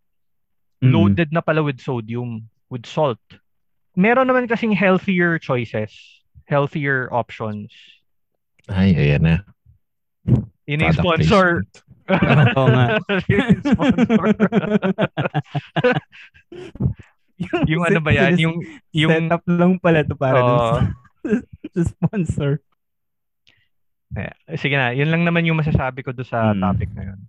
[0.82, 0.90] Mm.
[0.98, 3.22] loaded na pala with sodium, with salt.
[3.94, 5.94] Meron naman kasing healthier choices,
[6.50, 7.70] healthier options.
[8.66, 9.36] Ay, ayan na.
[10.66, 11.66] Yun yung sponsor.
[11.70, 11.91] placement.
[12.56, 12.86] Oo nga.
[13.28, 14.26] Yun yung sponsor.
[17.65, 18.34] yung ano ba yan?
[18.38, 18.56] Yung,
[18.93, 20.50] yung, setup lang pala to para Oo.
[20.50, 20.82] sa,
[21.74, 22.52] sa sponsor.
[24.12, 24.28] Eh,
[24.60, 26.60] sige na, yun lang naman yung masasabi ko do sa Mm.
[26.62, 27.19] topic na yun.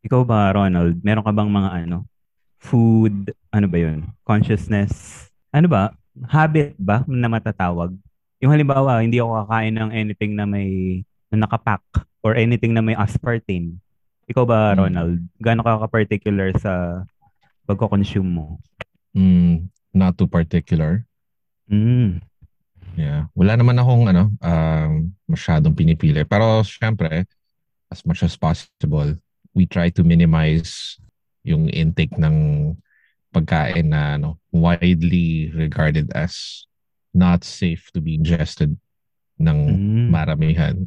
[0.00, 0.96] Ikaw ba, Ronald?
[1.04, 2.08] Meron ka bang mga ano?
[2.56, 4.08] Food, ano ba yun?
[4.24, 5.28] Consciousness?
[5.52, 5.92] Ano ba?
[6.24, 7.92] Habit ba na matatawag?
[8.40, 11.84] Yung halimbawa, hindi ako kakain ng anything na may na nakapack
[12.24, 13.76] or anything na may aspartame.
[14.30, 14.78] Ikaw ba, Mm.
[14.78, 15.18] Ronald?
[15.42, 17.02] Gaano ka ka-particular sa
[17.66, 18.46] pagko-consume mo?
[19.10, 21.02] Mm, not too particular.
[21.66, 22.22] Mm.
[22.94, 23.26] Yeah.
[23.34, 24.90] Wala naman akong ano, um,
[25.26, 26.22] masyadong pinipili.
[26.22, 27.26] Pero syempre,
[27.90, 29.18] as much as possible,
[29.50, 30.94] we try to minimize
[31.42, 32.70] yung intake ng
[33.34, 36.66] pagkain na ano, widely regarded as
[37.10, 38.78] not safe to be ingested
[39.42, 40.06] ng Mm.
[40.14, 40.86] maramihan.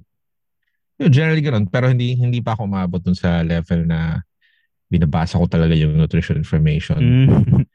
[1.09, 1.65] Generally ganun.
[1.67, 4.21] Pero hindi hindi pa ako umabot dun sa level na
[4.87, 7.65] binabasa ko talaga yung nutrition information Mm.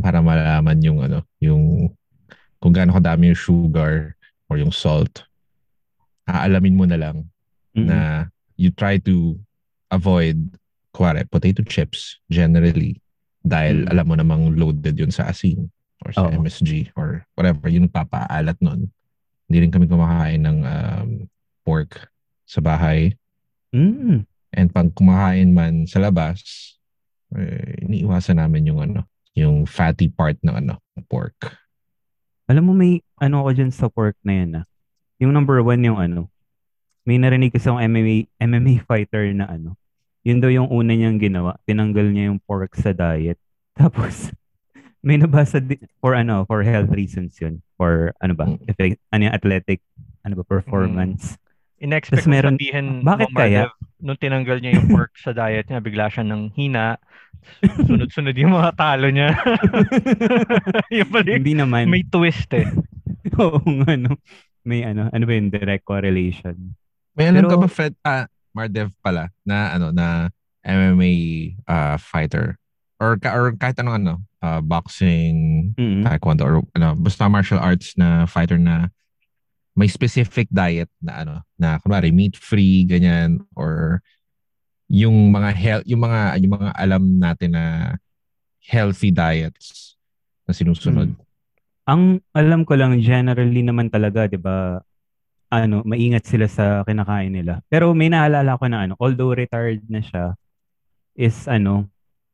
[0.00, 1.92] para malaman yung ano, yung
[2.56, 4.16] kung gaano kadami yung sugar
[4.48, 5.26] or yung salt.
[6.24, 7.26] Aalamin mo na lang
[7.76, 7.86] Mm.
[7.88, 7.98] na
[8.56, 9.36] you try to
[9.90, 10.36] avoid
[10.92, 13.00] kuwari, potato chips generally
[13.42, 13.90] dahil Mm.
[13.92, 15.68] alam mo namang loaded yun sa asin
[16.04, 16.36] or sa Oo.
[16.40, 18.88] MSG or whatever, yun papaalat nun.
[19.48, 21.08] Hindi rin kami kumakain ng um,
[21.64, 22.11] pork
[22.52, 23.16] sa bahay.
[23.72, 24.28] Mm.
[24.52, 26.44] And pag kumakain man sa labas,
[27.32, 30.76] eh, iniiwasan namin yung ano, yung fatty part ng ano,
[31.08, 31.56] pork.
[32.44, 34.64] Alam mo, may ano ako dyan sa pork na yan ah.
[35.16, 36.28] Yung number one yung ano.
[37.08, 39.80] May narinig kasi akong MMA, MMA fighter na ano.
[40.22, 41.56] Yun daw yung una niyang ginawa.
[41.64, 43.40] Tinanggal niya yung pork sa diet.
[43.78, 44.28] Tapos,
[45.00, 47.64] may nabasa di, for ano, for health reasons yun.
[47.80, 48.68] For ano ba, Mm.
[48.68, 49.80] effect, ano yung athletic,
[50.22, 51.40] ano ba, performance.
[51.82, 53.66] In-expect meron- sabihin bakit mo, kaya?
[53.66, 56.94] Mardev, nung tinanggal niya yung pork sa diet niya, bigla siya ng hina.
[57.60, 59.34] Sunod-sunod yung mga talo niya.
[60.96, 61.90] yung pala yung- Hindi naman.
[61.90, 62.66] may twist eh.
[63.42, 64.14] Oo nga, no.
[64.62, 66.78] May ano, ano ba yung direct correlation.
[67.12, 70.30] May alam ka ba, Fred, ah, Mardev pala, na ano, na
[70.62, 71.12] MMA
[71.66, 72.56] ah, fighter?
[73.02, 76.06] Or, or kahit anong ano, ah, boxing, Mm.
[76.06, 78.86] taekwondo, or ano, basta martial arts na fighter na
[79.72, 84.04] may specific diet na ano, na kunwari meat-free, ganyan, or
[84.92, 87.64] yung mga health, yung mga, yung mga alam natin na
[88.60, 89.96] healthy diets
[90.44, 91.08] na sinusunod.
[91.16, 91.20] Mm.
[91.82, 94.78] Ang alam ko lang generally naman talaga, 'di ba?
[95.52, 97.60] Ano, maingat sila sa kinakain nila.
[97.68, 100.38] Pero may naalala ko na ano, although retired na siya,
[101.18, 101.90] is ano,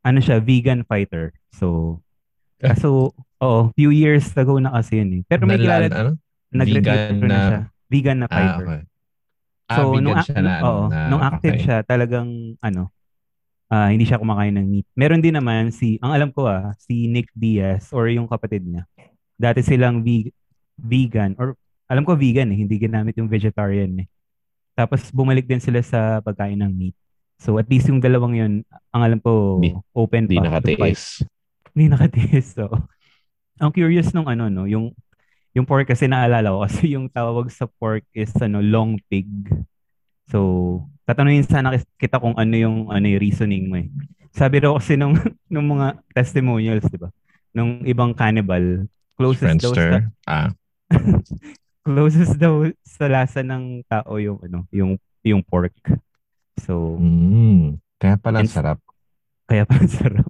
[0.07, 1.35] ano siya, vegan fighter.
[1.51, 1.99] So,
[2.63, 5.23] kaso, oo, few years ago na kasi yun eh.
[5.27, 6.13] Pero may kilala, ano?
[6.51, 7.61] Nag-retire vegan na, na- siya.
[7.89, 8.65] Vegan na Ah, fighter.
[8.65, 8.81] okay.
[9.69, 11.65] So, ah, vegan nung, siya na, oo, na, nung active okay.
[11.65, 12.83] siya, talagang, ano,
[13.69, 14.87] ah, hindi siya kumakain ng meat.
[14.93, 18.89] Meron din naman si, ang alam ko ah, si Nick Diaz or yung kapatid niya.
[19.37, 20.33] Dati silang veg-
[20.75, 21.55] vegan or
[21.89, 24.09] alam ko vegan eh, hindi ginamit yung vegetarian eh.
[24.73, 26.97] Tapos bumalik din sila sa pagkain ng meat.
[27.39, 28.53] So at least yung dalawang yun,
[28.91, 30.65] ang alam ko, Di- open Hindi pa fight.
[30.65, 31.03] nakatiis.
[31.73, 32.47] Hindi nakatiis.
[32.59, 32.67] So,
[33.59, 34.95] ang curious nung ano, no, yung
[35.59, 39.27] yung pork kasi naalala ko kasi yung tawag sa pork is ano, long pig.
[40.31, 43.91] So, tatanungin sana kita kung ano yung ano yung reasoning mo eh.
[44.31, 45.19] Sabi daw kasi nung,
[45.53, 47.11] nung mga testimonials, di ba?
[47.51, 48.87] Nung ibang cannibal,
[49.19, 50.03] closest daw sa, Friendster.
[50.29, 50.49] Ah,
[51.89, 54.95] closest daw sa lasa ng tao yung ano, yung
[55.27, 55.75] yung pork.
[56.63, 58.79] So, mm, kaya pala And- sarap.
[59.49, 60.29] kaya pa sarap.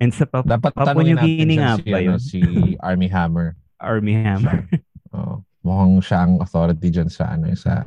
[0.00, 2.18] And sa Pap- Dapat Papua New Guinea nga si, ba ano, yun?
[2.20, 2.38] si
[2.80, 3.56] Army Hammer.
[3.80, 4.68] Army Hammer.
[5.10, 7.82] Oh, mukhang siya ang authority dyan sa ano sa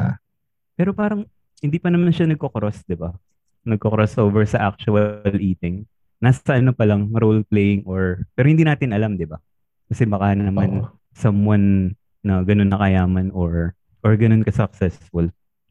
[0.75, 1.23] Pero parang
[1.63, 3.15] hindi pa naman siya nagko-cross, di ba?
[3.63, 5.87] Nagko-cross over sa actual eating.
[6.19, 8.27] Nasa ano pa lang, role-playing or...
[8.35, 9.39] Pero hindi natin alam, di ba?
[9.87, 10.91] Kasi baka naman Oo.
[11.15, 15.27] someone na ganun na kayaman or or ganun ka-successful.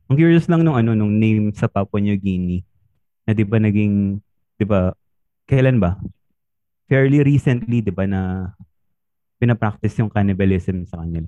[0.08, 2.64] Ang curious lang nung ano nung name sa Papua New Guinea
[3.24, 4.20] na 'di ba naging
[4.60, 4.92] 'di ba
[5.48, 5.96] kailan ba?
[6.88, 8.52] Fairly recently 'di ba na
[9.42, 11.26] pinapractice yung cannibalism sa kanila.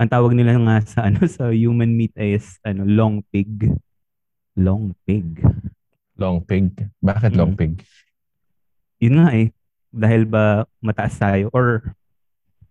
[0.00, 3.68] Ang tawag nila nga sa ano sa human meat is ano long pig.
[4.56, 5.36] Long pig.
[6.16, 6.72] long pig.
[6.98, 7.60] Bakit long Mm.
[7.60, 7.74] pig?
[9.04, 9.52] Yun nga eh.
[9.92, 11.92] Dahil ba mataas tayo or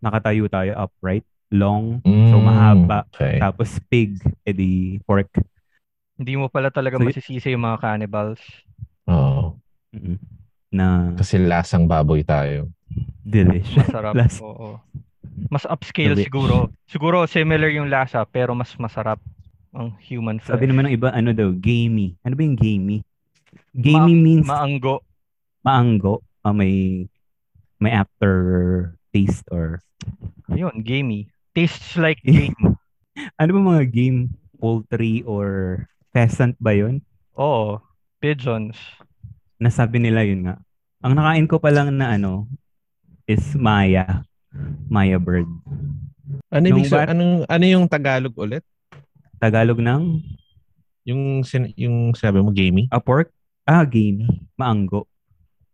[0.02, 3.38] nakatayo tayo upright, long, so Mm, mahaba, Okay.
[3.38, 5.30] tapos pig, edi pork.
[6.18, 8.42] Hindi mo pala talaga So, masisisi yung mga cannibals.
[9.06, 9.58] Oo.
[9.94, 10.18] Mm.
[10.70, 12.70] Na Kasi lasang baboy tayo.
[13.22, 13.76] Delicious.
[13.90, 14.14] Masarap.
[14.14, 14.80] Last- Oo.
[15.52, 16.72] Mas upscale Sabi- siguro.
[16.88, 19.20] Siguro similar yung lasa pero mas masarap
[19.76, 20.56] ang human flesh.
[20.56, 22.16] Sabi naman ng iba, ano daw, gamey.
[22.24, 23.04] Ano ba yung gamey?
[23.76, 25.04] Gamey means Maanggo.
[25.60, 26.24] maanggo.
[26.40, 27.04] Ah, may
[27.76, 28.32] may after
[29.12, 29.84] taste or
[30.48, 31.28] Ayun, gamey.
[31.52, 32.56] Tastes like game.
[33.36, 34.32] ano ba mga game?
[34.56, 35.84] Poultry or
[36.16, 37.04] pheasant ba yun?
[37.36, 37.82] Oo.
[38.24, 38.80] Pigeons.
[39.58, 40.56] Nasabi nila yun nga.
[41.04, 42.48] Ang nakain ko pa lang na ano
[43.26, 44.24] is Maya.
[44.88, 45.50] Maya bird.
[46.48, 48.64] Ano Nung ibig bat- anong ano yung Tagalog ulit?
[49.38, 50.22] Tagalog ng
[51.06, 53.30] Yung sin- yung sabi mo gamey, a pork?
[53.64, 54.26] Ah, gamey.
[54.56, 55.06] Maanggo.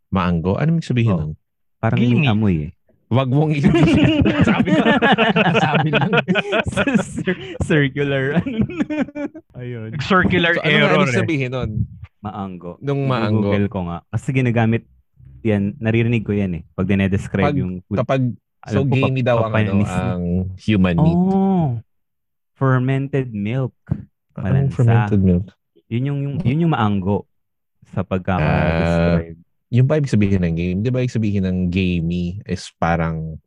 [0.10, 0.60] maanggo.
[0.60, 1.22] Ano ibig sabihin Oo.
[1.24, 1.34] nun?
[1.80, 2.28] Parang Gamey.
[2.28, 2.72] amoy eh.
[3.08, 3.80] Wag mong i-sabi
[4.44, 4.84] Sabi ko.
[5.58, 6.12] Sabi lang.
[7.16, 8.44] Cir- circular.
[9.60, 9.96] Ayun.
[10.00, 11.16] Circular So, ano error ibig eh.
[11.16, 11.72] sabihin nun?
[12.20, 12.76] Maanggo.
[12.80, 13.48] Nung maanggo.
[13.48, 13.98] Google ko nga.
[14.10, 14.84] Kasi ginagamit
[15.43, 16.63] yan, naririnig ko yan eh.
[16.73, 17.97] Pag dinedescribe Pag- yung food.
[18.01, 18.21] Kapag
[18.69, 19.89] so ko, gamey daw ang ano, na.
[20.15, 20.23] ang
[20.58, 21.17] human meat.
[21.17, 21.67] Oh,
[22.54, 23.73] fermented milk.
[24.38, 24.75] Anong malansa.
[24.77, 25.45] fermented milk?
[25.91, 27.27] Yun yung, yung yun yung maanggo
[27.91, 29.39] sa pagkaka-describe.
[29.71, 30.77] Yung ba ibig sabihin ng game?
[30.84, 33.39] Di ba ibig sabihin ng gamey is parang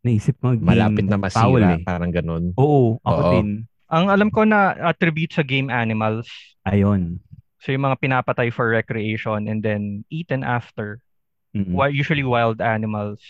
[0.00, 1.84] Naisip ko game malapit na masira, eh.
[1.84, 2.56] parang ganun.
[2.56, 3.32] Oo, ako Oo.
[3.36, 3.48] din.
[3.90, 6.30] Ang alam ko na attribute sa game animals.
[6.64, 7.20] Ayun.
[7.60, 11.04] So yung mga pinapatay for recreation and then eaten after.
[11.56, 11.74] Mm-mm.
[11.74, 13.20] Wi- Usually wild animals.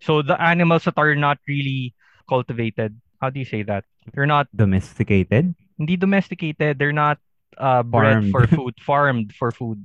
[0.00, 1.94] So the animals that are not really
[2.28, 2.96] cultivated.
[3.20, 3.84] How do you say that?
[4.14, 5.54] They're not Domesticated?
[5.78, 6.78] hindi domesticated.
[6.78, 7.18] They're not
[7.56, 8.30] uh, bred Farmed.
[8.30, 9.84] for food, farmed for food.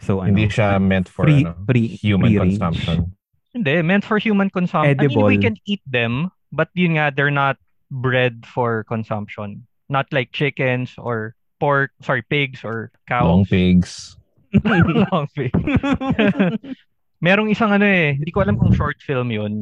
[0.00, 0.32] So ano?
[0.32, 2.58] Hindi siya meant for free, ano, free, human free range.
[2.58, 3.12] consumption.
[3.52, 4.96] Hindi, meant for human consumption.
[5.00, 7.56] I mean, we can eat them, but yun nga, they're not
[7.90, 9.66] bred for consumption.
[9.88, 13.28] Not like chickens or pork, sorry, pigs or cows.
[13.28, 14.16] Long pigs.
[15.12, 15.52] Long pig.
[17.22, 19.52] Merong isang ano eh, hindi ko alam kung short film yun.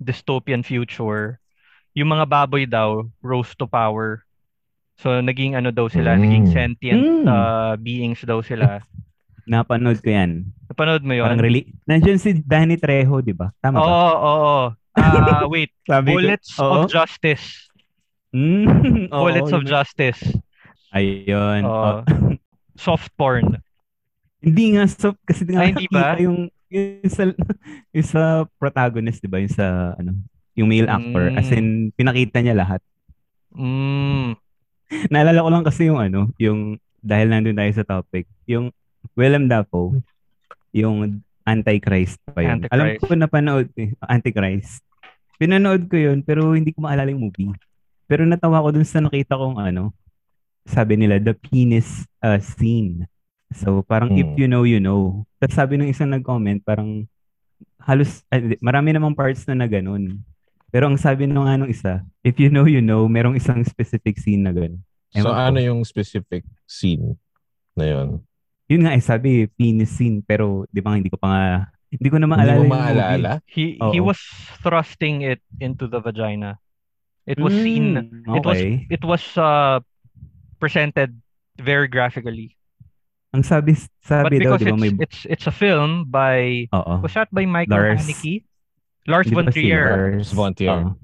[0.00, 1.36] Dystopian future.
[1.92, 4.24] Yung mga baboy daw, rose to power.
[4.96, 6.20] So, naging ano daw sila, Mm.
[6.24, 7.24] naging sentient Mm.
[7.24, 8.80] uh, beings daw sila.
[9.50, 10.48] Napanood ko yan.
[10.68, 11.26] Napanood mo yun?
[11.28, 13.52] Parang really, nandiyan si Danny Trejo, di ba?
[13.60, 13.92] Tama Oo, ba?
[13.92, 14.64] oo, oo.
[14.96, 15.72] Ah, wait.
[15.84, 16.84] Ko- Bullets Oo.
[16.84, 17.68] of Justice.
[18.32, 18.64] Mm,
[19.12, 19.68] oo, Bullets of yun.
[19.68, 20.20] Justice.
[20.90, 21.62] Ayun.
[21.66, 22.00] Oh.
[22.76, 23.60] Soft porn.
[24.40, 26.16] Hindi nga so kasi nga Ay, hindi ba?
[26.16, 27.22] yung yung sa,
[27.94, 28.22] yung sa
[28.56, 29.42] protagonist, 'di ba?
[29.42, 30.14] Yung sa ano,
[30.54, 31.58] yung male actor as Mm.
[31.58, 31.66] in
[31.98, 32.80] pinakita niya lahat.
[33.54, 34.38] Mm.
[35.12, 38.70] Naalala ko lang kasi yung ano, yung dahil nandun tayo sa topic, yung
[39.16, 40.02] Willem Dafoe,
[40.70, 42.62] yung Antichrist pa yun.
[42.62, 42.74] Antichrist.
[42.74, 44.84] Alam ko napanood eh, Antichrist.
[45.40, 47.50] Pinanood ko yun pero hindi ko maalala yung movie.
[48.04, 49.96] Pero natawa ko dun sa nakita kong ano,
[50.68, 53.08] sabi nila, the penis uh, scene.
[53.50, 54.38] So, parang if Hmm.
[54.38, 55.26] you know, you know.
[55.38, 57.06] Tapos sabi ng isang nag-comment, parang
[57.82, 60.22] halos, hindi, marami namang parts na na ganun.
[60.70, 64.16] Pero ang sabi nung nga nung isa, if you know, you know, merong isang specific
[64.16, 64.78] scene na ganun.
[65.10, 65.42] So Ewan ko.
[65.50, 67.18] ano yung specific scene
[67.74, 68.08] na yun?
[68.70, 70.22] Yun nga eh, sabi, penis scene.
[70.22, 71.44] Pero, di ba, hindi ko pa nga,
[71.90, 72.86] hindi ko na Hindi maalala mo yung movie.
[72.86, 73.30] maalala?
[73.50, 74.22] He he was
[74.62, 76.62] thrusting it into the vagina.
[77.26, 77.84] It was Mm, seen
[78.30, 78.86] it was okay.
[78.86, 79.82] it was uh
[80.62, 81.18] presented
[81.58, 82.54] very graphically.
[83.30, 86.94] Ang sabi, But sabi daw, di ba, it's may, it's it's a film by oo.
[86.98, 88.02] was that by Michael Lars.
[88.02, 88.42] Haneke?
[89.06, 90.18] Lars von Trier.
[90.18, 90.82] Lars von Trier.
[90.82, 90.98] Oo.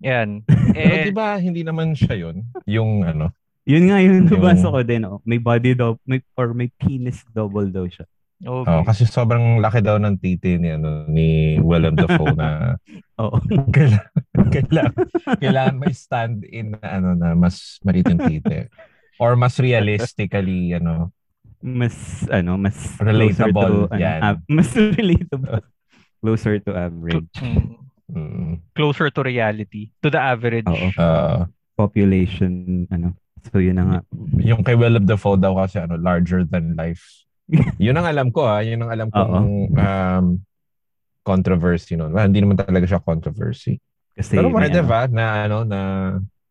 [0.00, 0.40] Yan.
[0.72, 2.48] Pero Eh, di ba hindi naman siya yun?
[2.64, 3.32] Yung ano?
[3.64, 5.02] Yun nga yung Yung- nabasa ko din.
[5.04, 5.20] Oh.
[5.22, 8.08] May body double, may, or may penis double daw siya.
[8.38, 8.68] okay.
[8.68, 12.76] Oh, kasi sobrang laki daw ng titi ni ano ni Willem Dafoe na
[13.24, 13.40] Oo.
[13.68, 14.12] kailangan,
[14.52, 15.04] kailangan,
[15.40, 18.68] kailangan may stand-in na ano na mas maliit yung titi.
[19.16, 21.08] Or mas realistically, ano,
[21.62, 24.20] mas, ano, mas Relatable, closer to, ano, yan.
[24.22, 25.60] ah, mas relatable.
[26.20, 27.34] Closer to average.
[27.38, 27.64] Mm.
[28.12, 28.52] Mm.
[28.74, 29.90] Closer to reality.
[30.02, 30.66] To the average.
[30.66, 30.88] Oo.
[30.96, 33.12] Uh, Population, ano.
[33.52, 33.98] So, yun na nga.
[34.42, 37.04] yung kay Will of Dafoe daw kasi ano, larger than life.
[37.82, 38.62] yun ang alam ko ha.
[38.62, 40.26] Yun ang alam kong um,
[41.22, 42.10] controversy nun.
[42.10, 43.78] Well, hindi naman talaga siya controversy.
[44.16, 45.80] Kasi, Pero may pwede ano, ba na ano na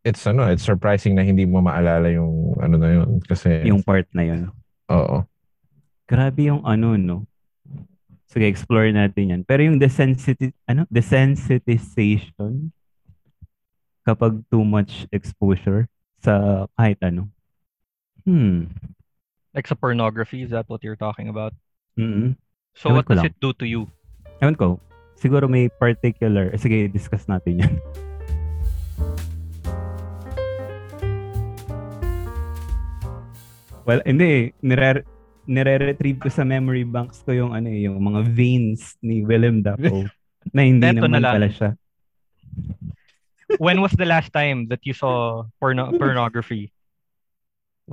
[0.06, 4.06] it's ano, it's surprising na hindi mo maalala yung ano na yun kasi yung part
[4.14, 4.42] na yun.
[4.90, 5.18] Oo.
[6.06, 7.26] Grabe yung ano, no?
[8.30, 9.42] Sige, explore natin yan.
[9.48, 10.84] Pero yung desensiti ano?
[10.92, 12.74] desensitization
[14.06, 15.90] kapag too much exposure
[16.22, 17.32] sa kahit ano.
[18.26, 18.70] Hmm.
[19.56, 21.54] Like sa pornography, is that what you're talking about?
[21.96, 22.36] mm
[22.76, 23.32] So Ewan what does lang.
[23.32, 23.88] it do to you?
[24.44, 24.84] Ewan ko.
[25.16, 26.52] Siguro may particular.
[26.60, 27.74] Sige, discuss natin yan.
[33.86, 34.54] well, hindi.
[34.62, 35.06] Nire
[35.46, 40.10] nire-retrieve ko sa memory banks ko yung ano eh, yung mga veins ni Willem Dafoe
[40.58, 41.34] na hindi Eto na naman lang.
[41.38, 41.70] pala siya.
[43.62, 46.74] When was the last time that you saw porno- pornography?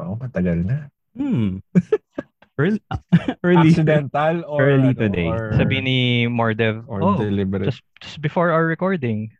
[0.00, 0.88] Oo, matagal na.
[1.12, 1.60] Hmm.
[2.56, 2.80] Early,
[3.44, 3.68] early.
[3.72, 5.28] Accidental or Early ano, today.
[5.28, 7.64] or, Sabi ni Mordev, or oh, deliberate.
[7.68, 9.32] just, just before our recording.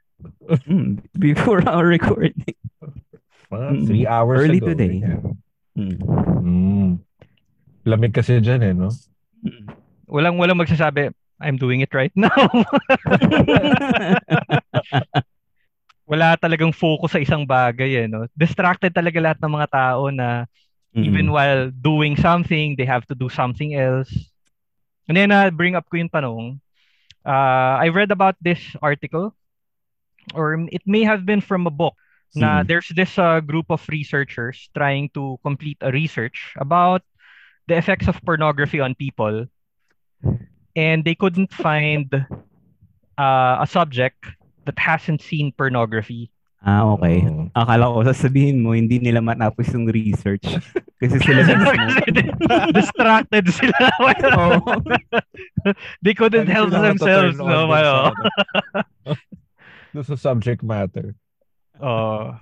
[0.68, 2.56] Hmm, before our recording.
[3.52, 3.84] Mga Mm.
[3.84, 4.68] three hours Early ago.
[4.72, 5.00] today.
[5.04, 5.20] ganyan.
[5.76, 5.96] Hmm.
[7.82, 8.88] Lamig kasi dyan eh, no?
[9.42, 9.66] Hmm.
[10.06, 11.10] Walang walang magsasabi,
[11.42, 12.30] I'm doing it right now.
[16.06, 18.26] Wala talagang focus sa isang bagay eh, no?
[18.36, 20.44] Distracted talaga lahat ng mga tao na
[20.92, 21.32] even Mm.
[21.32, 24.12] while doing something, they have to do something else.
[25.08, 26.60] And then uh, bring up ko yung tanong.
[27.24, 29.32] Uh, I read about this article
[30.36, 31.96] or it may have been from a book
[32.36, 32.68] na Mm.
[32.68, 37.00] there's this uh, group of researchers trying to complete a research about
[37.68, 39.46] the effects of pornography on people
[40.76, 42.08] and they couldn't find
[43.18, 44.24] uh, a subject
[44.64, 46.30] that hasn't seen pornography.
[46.62, 47.26] Ah, okay.
[47.26, 47.50] Oo.
[47.58, 50.46] Akala ko sasabihin mo, hindi nila matapos yung research.
[51.02, 51.74] Kasi sila mismo.
[52.78, 53.78] Distracted sila.
[54.38, 54.62] Oo.
[56.06, 57.34] they couldn't help themselves.
[57.34, 58.14] No, dun ano.
[60.06, 61.18] sa, subject matter.
[61.82, 62.38] Uh,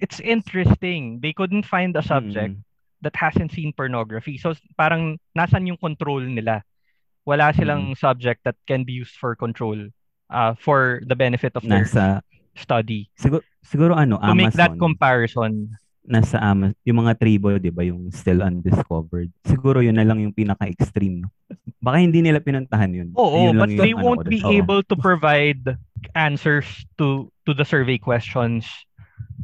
[0.00, 1.20] it's interesting.
[1.20, 2.69] They couldn't find a subject Mm.
[3.02, 4.36] That hasn't seen pornography.
[4.36, 6.62] So parang nasan yung control nila?
[7.24, 9.76] Wala silang subject that can be used for control
[10.28, 12.24] uh, for the benefit of their Nasa,
[12.56, 13.08] study.
[13.14, 14.80] siguro, siguro ano, To make that Amazon.
[14.80, 15.52] comparison,
[16.00, 19.28] nasa Amazon, yung mga tribo, di ba, yung still undiscovered.
[19.44, 21.22] Siguro yun na lang yung pinaka-extreme.
[21.22, 21.28] No?
[21.78, 23.08] Baka hindi nila pinuntahan yun.
[23.14, 24.50] Oo, Yun but they ano won't be Oo.
[24.50, 25.76] able to provide
[26.16, 28.64] answers to to the survey questions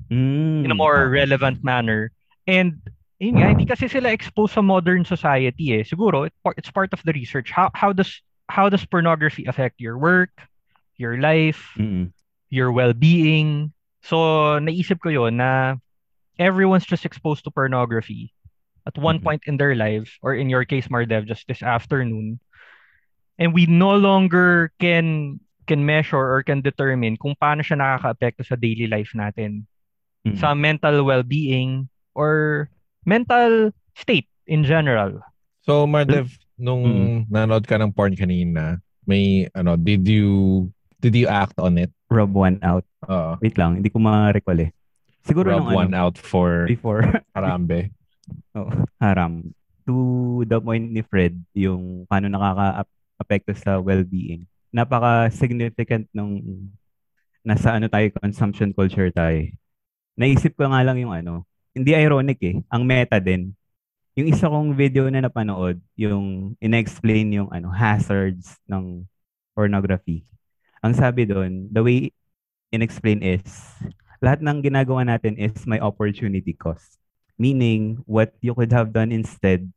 [0.06, 1.18] Mm, in a more okay.
[1.26, 2.14] relevant manner.
[2.46, 2.78] And
[3.18, 5.82] yun nga, hindi kasi sila exposed sa modern society eh.
[5.84, 7.50] Siguro it's part of the research.
[7.50, 8.20] How how does
[8.52, 10.32] how does pornography affect your work,
[11.00, 12.12] your life, Mm-mm.
[12.52, 13.72] your well-being?
[14.04, 14.16] So
[14.62, 15.80] naisip ko yon na
[16.38, 18.30] everyone's just exposed to pornography
[18.86, 19.24] at one Mhm.
[19.24, 22.38] point in their lives or in your case Mardev just this afternoon
[23.40, 28.54] and we no longer can can measure or can determine kung paano siya nakakaapekto sa
[28.54, 29.66] daily life natin
[30.22, 30.38] Mm.
[30.38, 32.68] sa mental well-being or
[33.06, 35.22] mental state in general.
[35.62, 37.18] So, Mardev, nung Mm.
[37.30, 40.66] nanood ka ng porn kanina, may, ano, did you,
[41.00, 41.90] did you act on it?
[42.10, 42.82] Rub one out.
[43.06, 43.38] Oo.
[43.40, 44.70] Wait lang, hindi ko ma-recall eh.
[45.22, 47.02] Siguro Rub nung one ano, out for before.
[47.36, 47.90] Harambe.
[48.54, 49.54] oh, haram.
[49.86, 49.94] To
[50.46, 54.46] the point ni Fred, yung paano nakaka-apekto sa well-being.
[54.74, 56.42] Napaka-significant nung
[57.42, 59.46] nasa ano tayo, consumption culture tayo.
[60.18, 63.52] Naisip ko nga lang yung ano, hindi ironic eh, ang meta din.
[64.16, 69.04] Yung isa kong video na napanood, yung in-explain yung ano, hazards ng
[69.52, 70.24] pornography.
[70.80, 72.16] Ang sabi doon, the way
[72.72, 73.44] in-explain is,
[74.24, 76.96] lahat ng ginagawa natin is may opportunity cost.
[77.36, 79.68] Meaning, what you could have done instead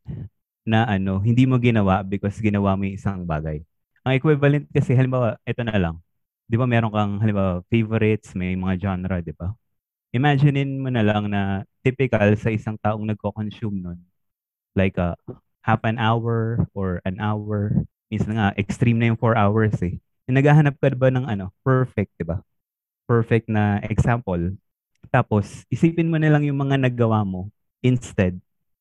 [0.63, 3.59] na ano, hindi mo ginawa because ginawa mo yung isang bagay.
[4.07, 5.95] Ang equivalent kasi, halimbawa, ito na lang.
[6.47, 9.51] Di ba meron kang, halimbawa, favorites, may mga genre, di ba?
[10.15, 13.99] Imaginein mo na lang na typical sa isang taong nagko-consume nun.
[14.77, 15.15] Like a
[15.63, 17.85] half an hour or an hour.
[18.09, 20.01] Minsan nga, extreme na yung four hours eh.
[20.25, 22.41] Yung naghahanap ka ba ng ano, perfect, di ba?
[23.05, 24.57] Perfect na example.
[25.09, 27.49] Tapos, isipin mo na lang yung mga naggawa mo
[27.81, 28.37] instead.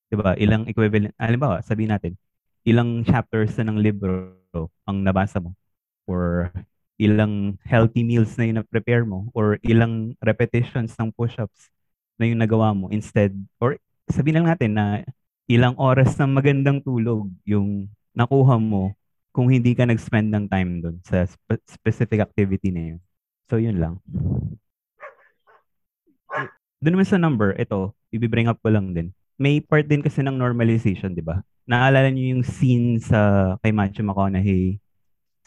[0.09, 0.37] Di ba?
[0.37, 2.13] Ilang equivalent, halimbawa, sabihin natin,
[2.65, 4.33] ilang chapters na ng libro
[4.89, 5.57] ang nabasa mo
[6.09, 6.53] or
[6.99, 11.71] ilang healthy meals na yung na-prepare mo or ilang repetitions ng push-ups
[12.19, 13.79] na yung nagawa mo instead or
[14.11, 15.07] sabihin lang natin na
[15.49, 18.93] ilang oras ng magandang tulog yung nakuha mo
[19.33, 22.99] kung hindi ka nag-spend ng time doon sa spe- specific activity na yun.
[23.49, 24.03] So, yun lang.
[26.83, 29.15] Doon naman sa number, ito, i-bring up ko lang din.
[29.39, 31.41] May part din kasi ng normalization, di ba?
[31.65, 34.83] Naalala niyo yung scene sa kay Matthew McConaughey.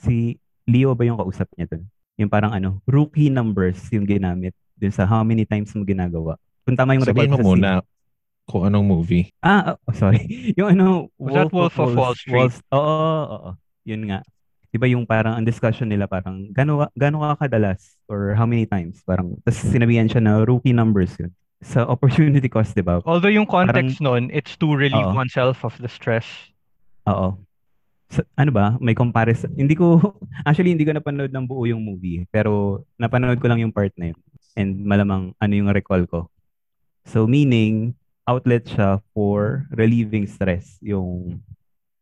[0.01, 1.83] Si Leo ba yung kausap niya doon?
[2.15, 6.39] Yung parang ano, rookie numbers yung ginamit dun sa how many times mo ginagawa.
[6.71, 7.89] Kung tama yung Sabihin mo muna scene.
[8.47, 9.27] kung anong movie.
[9.43, 10.23] Ah, oh, sorry.
[10.59, 12.63] yung ano, Was that Wolf of Wall Street?
[12.71, 13.51] Oo, oo, oo.
[13.83, 14.23] Yun nga.
[14.71, 18.63] Di ba yung parang ang discussion nila parang gano gano ka kadalas or how many
[18.63, 21.27] times parang tapos sinabihan siya na rookie numbers yun
[21.59, 25.19] sa opportunity cost di ba Although yung context nun, it's to relieve Oo.
[25.19, 26.23] oneself of the stress.
[27.03, 27.35] oo
[28.07, 29.99] Sa- ano ba may comparison hindi ko
[30.47, 34.15] actually hindi ko napanood ng buo yung movie pero napanood ko lang yung part na
[34.15, 34.19] yun
[34.55, 36.30] and malamang ano yung recall ko
[37.03, 37.93] so meaning
[38.23, 41.41] outlet siya for relieving stress yung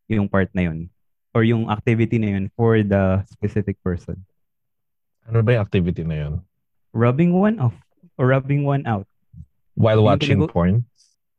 [0.05, 0.89] yung part na yun
[1.31, 4.17] or yung activity na yun for the specific person
[5.23, 6.33] Ano ba yung activity na yun?
[6.89, 7.77] rubbing one off
[8.17, 9.05] or rubbing one out
[9.73, 10.75] While Yung watching pinago- porn?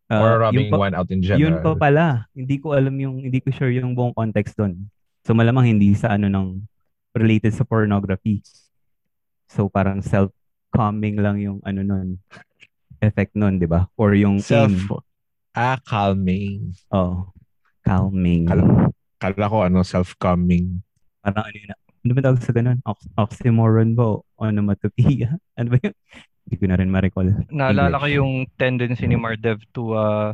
[0.08, 1.76] Uh, Or rubbing pa- one out in Yun pa general?
[1.76, 2.06] pala.
[2.32, 4.88] Hindi ko alam yung, hindi ko sure yung buong context doon.
[5.22, 6.64] So malamang hindi sa ano ng
[7.12, 8.40] related sa pornography.
[9.46, 12.16] So parang self-calming lang yung ano nun,
[13.00, 13.88] effect nun, di ba?
[13.96, 15.00] Or yung Self, aim.
[15.52, 16.72] ah, calming.
[16.92, 17.28] Oh,
[17.82, 18.46] calming.
[18.46, 18.62] Kala,
[19.18, 20.80] kala ko ano, self-calming.
[21.20, 22.78] Parang ano yun, ano ba tawag sa ganun?
[22.88, 24.16] Ox- oxymoron ba?
[24.16, 25.36] O onomatopoeia?
[25.60, 25.92] Ano ba yun?
[26.48, 27.28] Hindi ko na rin ma-recall.
[27.52, 30.32] Naalala ko yung tendency ni Mardev to uh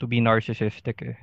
[0.00, 1.20] to be narcissistic eh.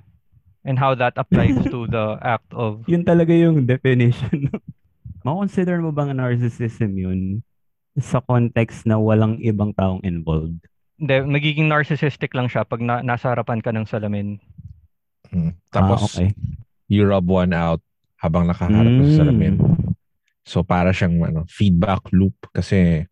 [0.61, 4.53] And how that applies to the act of Yun talaga yung definition.
[5.25, 7.19] Makonsider mo bang narcissism yun
[7.97, 10.61] sa context na walang ibang taong involved?
[10.99, 14.37] Hindi, nagiging narcissistic lang siya pag na, nasa harapan ka ng salamin.
[15.31, 15.55] Hmm.
[15.71, 16.35] Ah, Tapos, okay.
[16.91, 17.79] you rub one out
[18.19, 19.55] habang nakaharap ka sa salamin.
[19.55, 19.95] Mm.
[20.43, 23.07] So, para siyang ano, feedback loop kasi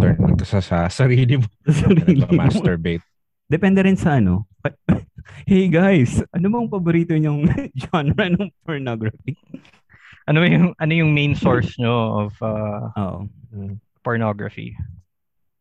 [0.00, 1.46] turn on ka sa, sa sarili mo.
[1.68, 2.40] Sarili mo.
[2.40, 3.04] masturbate
[3.50, 4.46] Depende rin sa ano.
[5.46, 7.46] Hey guys, ano bang paborito niyong
[7.86, 9.38] genre ng pornography?
[10.26, 13.30] Ano yung ano yung main source nyo of uh, Oo.
[14.02, 14.74] pornography?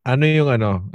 [0.10, 0.90] Ano yung ano?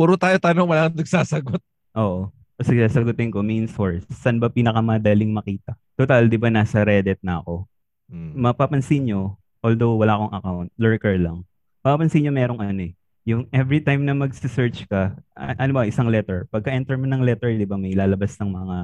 [0.00, 1.60] Puro tayo tanong, wala nang nagsasagot.
[1.92, 2.32] Oo.
[2.32, 4.08] O sige, sagutin ko, main source.
[4.08, 5.76] Saan ba pinakamadaling makita?
[5.92, 7.68] Total, di ba nasa Reddit na ako?
[8.10, 8.32] Hmm.
[8.34, 11.46] mapapansin nyo, although wala akong account, lurker lang,
[11.84, 12.92] mapapansin nyo merong ano eh,
[13.22, 17.62] yung every time na mag-search ka, ano ba, isang letter, pagka-enter mo ng letter, di
[17.62, 18.76] ba, may lalabas ng mga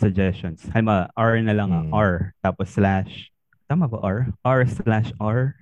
[0.00, 0.64] suggestions.
[0.72, 1.92] Halimbawa, R na lang, Mm.
[1.92, 3.28] R, tapos slash,
[3.68, 4.32] tama ba R?
[4.40, 5.60] R slash R?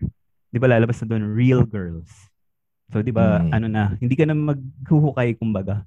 [0.54, 2.29] Di ba lalabas na doon, real girls.
[2.90, 3.50] So, di ba, Mm.
[3.54, 5.86] ano na, hindi ka na maghuhukay, kumbaga,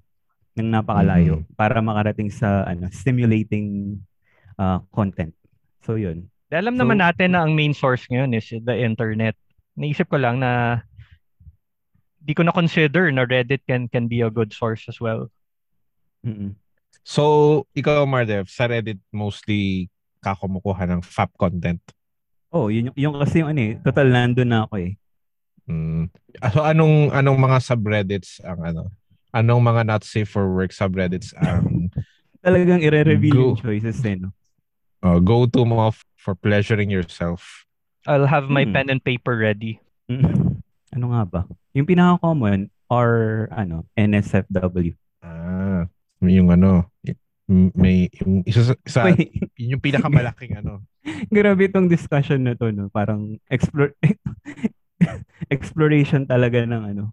[0.56, 1.58] ng napakalayo Mhm.
[1.58, 3.98] para makarating sa ano stimulating
[4.54, 5.34] ah, content.
[5.82, 6.30] So, yun.
[6.54, 9.34] Alam So- naman natin na ang main source ngayon is the internet.
[9.74, 10.86] Naisip ko lang na
[12.22, 15.28] di ko na consider na Reddit can can be a good source as well.
[16.22, 16.54] Mm-mm.
[17.02, 19.90] So, ikaw, Mardev, sa Reddit mostly
[20.22, 21.82] ka kumukuha ng FAP content.
[22.48, 24.94] Oh, yun, yung- yung kasi yung ano eh, total nandun na ako eh.
[25.64, 26.12] Mm.
[26.52, 28.84] So, anong anong mga subreddits ang ano?
[29.32, 31.88] Anong mga not safe for work subreddits ang
[32.44, 33.64] Talagang i-reveal yung Go.
[33.64, 34.36] choices eh, no?
[35.00, 37.64] uh, go-to mo f- for pleasuring yourself?
[38.04, 38.76] I'll have my Hmm.
[38.76, 39.80] pen and paper ready.
[40.12, 40.60] Mm.
[40.94, 41.42] Ano nga ba?
[41.74, 43.08] Yung pinaka-common or
[43.50, 44.94] ano, NSFW.
[45.26, 45.90] Ah,
[46.22, 46.86] yung ano,
[47.50, 49.10] may yung isa sa,
[49.58, 50.86] yun yung pinakamalaking ano.
[51.34, 52.94] grabe itong discussion na to, no?
[52.94, 53.98] Parang explore
[55.56, 57.04] exploration talaga ng ano.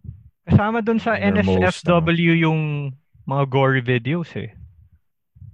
[0.43, 2.91] Kasama dun sa Innermost, NSFW yung
[3.23, 4.51] mga gory videos eh.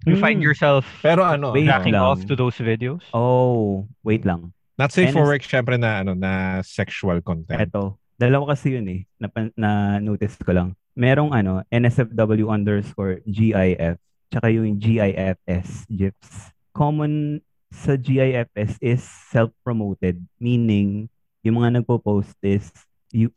[0.08, 0.48] You find Hmm.
[0.48, 1.52] yourself Pero ano,
[1.92, 2.00] lang.
[2.00, 3.04] off to those videos?
[3.12, 4.56] Oh, wait lang.
[4.78, 7.60] not safe for NS work syempre na ano na sexual content.
[7.60, 9.28] Eto, dalawa kasi yun eh, na,
[9.58, 10.78] na notice ko lang.
[10.94, 13.98] Merong ano, NSFW underscore GIF,
[14.30, 16.54] tsaka yung GIFS, GIFs.
[16.72, 19.02] Common sa GIFS is
[19.34, 21.10] self-promoted, meaning
[21.44, 22.70] yung mga nagpo-post is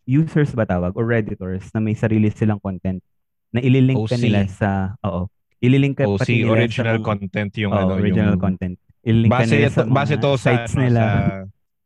[0.04, 2.98] users ba tawag or redditors na may sarili silang content
[3.50, 5.26] na ililink ka nila sa, oo,
[5.58, 8.76] ililink ka OC, pati nila original sa, content yung oo, ano, original yung content.
[9.02, 11.00] Ililink ka base nila sa base to sa sites ano, nila.
[11.00, 11.10] sa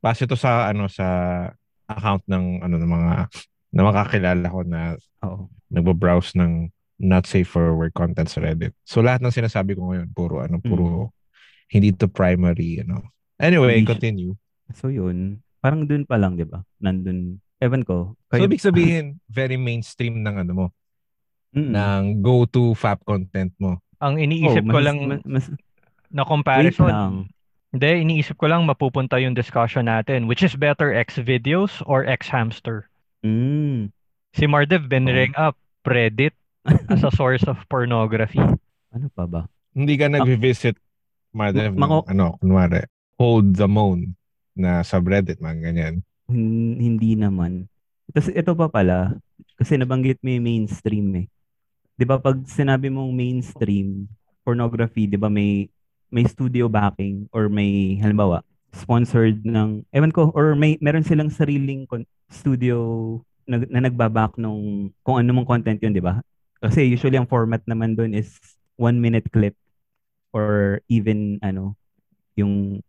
[0.01, 1.07] base to sa ano sa
[1.89, 3.13] account ng ano ng mga
[3.75, 4.81] na makakilala ko na
[5.27, 5.51] Oo.
[5.69, 6.71] nagbo-browse ng
[7.05, 8.73] not safe for work content sa Reddit.
[8.87, 11.13] So lahat ng sinasabi ko ngayon puro ano puro
[11.69, 13.13] hindi to primary ano.
[13.37, 14.33] Anyway, Hindi siya- continue.
[14.73, 16.61] So yun, parang dun pa lang, 'di ba?
[16.77, 18.13] Nandun, ewan ko.
[18.29, 20.67] So Kayo, ibig sabihin very mainstream ng ano mo,
[21.57, 21.73] Mm-mm.
[21.73, 23.81] ng go-to FAP content mo.
[24.05, 25.53] Ang iniisip Oh, ko mas- lang mas, mas-
[26.13, 27.15] na comparison, lang.
[27.73, 30.31] Hindi, iniisip ko lang mapupunta yung discussion natin.
[30.31, 32.87] Which is better, X-Videos or X-Hamster?
[33.27, 33.91] Mm.
[34.31, 36.37] Si Mardev binring up Reddit
[36.87, 38.39] as a source of pornography.
[38.95, 39.51] Ano pa ba?
[39.75, 40.79] Hindi ka nag-visit,
[41.35, 42.87] Madev, Ma- ano, kunwari,
[43.19, 44.15] hold the moon
[44.55, 45.95] na subreddit, mga ganyan.
[46.31, 47.67] Hin- hindi naman.
[48.11, 49.19] Tapos ito pa pala,
[49.59, 51.27] kasi nabanggit mo yung mainstream eh.
[51.95, 54.11] 'Di ba pag sinabi mong mainstream
[54.43, 55.71] pornography, 'di ba may
[56.11, 58.43] may studio backing or may halimbawa
[58.75, 62.77] sponsored ng ewan ko or may meron silang sariling kon- studio
[63.47, 66.19] na, na nagbaback nung kung ano mong content yun, 'di ba?
[66.59, 68.35] Kasi usually ang format naman doon is
[68.75, 69.55] one minute clip
[70.35, 71.79] or even ano
[72.35, 72.83] yung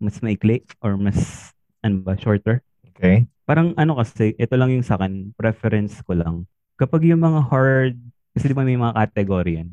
[0.00, 2.64] mas maikli or mas ano ba shorter.
[2.90, 3.28] Okay?
[3.44, 6.48] Parang ano kasi, ito lang yung sa akin, preference ko lang.
[6.74, 7.94] Kapag yung mga hard,
[8.32, 9.68] kasi di ba may mga category yan?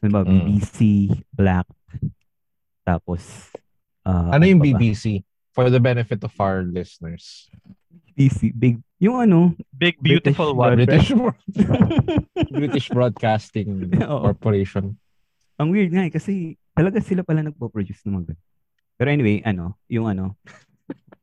[0.00, 0.48] Ano ba, Mm.
[0.48, 0.76] BBC,
[1.30, 1.68] Black,
[2.82, 3.52] tapos,
[4.02, 4.70] ah, Ano yung pa ba?
[4.74, 5.22] BBC?
[5.52, 7.52] For the benefit of our listeners.
[8.08, 10.80] BBC, big, yung ano, Big British beautiful one.
[10.80, 11.12] British,
[12.56, 13.68] British Broadcasting
[14.02, 14.26] Oo.
[14.26, 14.96] Corporation.
[15.54, 16.32] ang weird nga eh, kasi
[16.72, 18.42] talaga sila pala nagpo-produce ng mga ganun.
[19.02, 20.38] Pero anyway, ano, yung ano,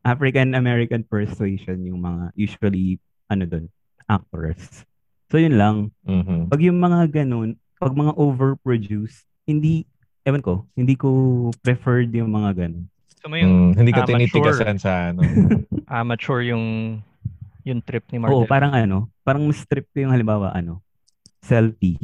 [0.04, 3.00] African American persuasion, yung mga usually,
[3.32, 3.66] ano doon,
[4.04, 4.84] actors.
[5.32, 6.52] So yun lang, Mhm.
[6.52, 9.88] pag yung mga ganun, pag mga overproduced, hindi,
[10.28, 11.08] ewan ko, hindi ko
[11.64, 12.92] preferred yung mga ganun.
[13.16, 14.28] So mo yung Mm, hindi ka amateur.
[14.28, 15.24] tinitigasan sa ano.
[15.88, 17.00] amateur yung
[17.64, 18.52] yung trip ni Oo, Mardev.
[18.52, 20.84] parang ano, parang mas trip ko yung halimbawa, ano,
[21.40, 21.96] selfie.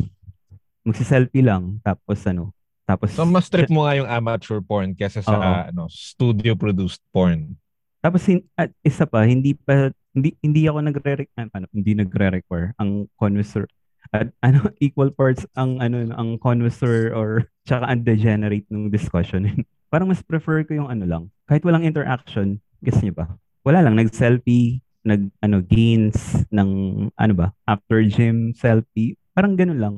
[0.88, 2.55] Magsi-selfie lang, tapos ano,
[2.86, 5.42] tapos, So mas trip mo nga yung amateur porn kesa sa Oo.
[5.74, 7.58] ano, studio produced porn.
[8.06, 8.22] tapos
[8.54, 13.66] at isa pa, hindi pa, hindi, hindi ako nagre ano, hindi nagre-require ang connoisseur.
[14.14, 19.50] At ano, equal parts ang ano, ang connoisseur or tsaka ang degenerate ng discussion.
[19.90, 23.26] Parang mas prefer ko yung ano lang, kahit walang interaction, guess niyo ba?
[23.66, 26.70] Wala lang, nag-selfie, nag ano gains ng
[27.14, 29.96] ano ba, after gym selfie, parang ganun lang.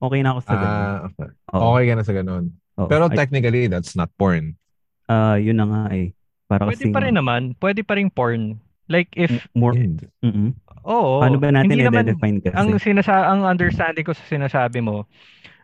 [0.00, 0.72] Okay na ako sa ganun.
[0.72, 1.28] Ah, okay.
[1.52, 2.44] Oo, okay ka na sa ganun.
[2.80, 2.88] oo.
[2.88, 4.56] Pero technically, that's not porn.
[5.12, 6.16] ah, yun na nga eh.
[6.48, 7.54] Para Pwede kasing pa rin naman.
[7.60, 8.58] Pwede pa rin porn.
[8.90, 10.10] Like if, more, Hindi.
[10.24, 10.50] mm
[10.82, 11.20] oo.
[11.22, 12.56] Paano ba natin hindi naman, i-define kasi?
[12.56, 15.04] ang sinasa ang understanding ko sa sinasabi mo,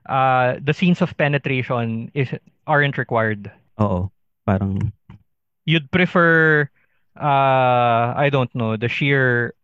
[0.07, 2.31] uh, the scenes of penetration is
[2.71, 3.51] aren't required.
[3.83, 4.13] Oo,
[4.47, 4.79] parang,
[5.67, 6.69] You'd prefer
[7.19, 9.57] uh I don't know, the sheer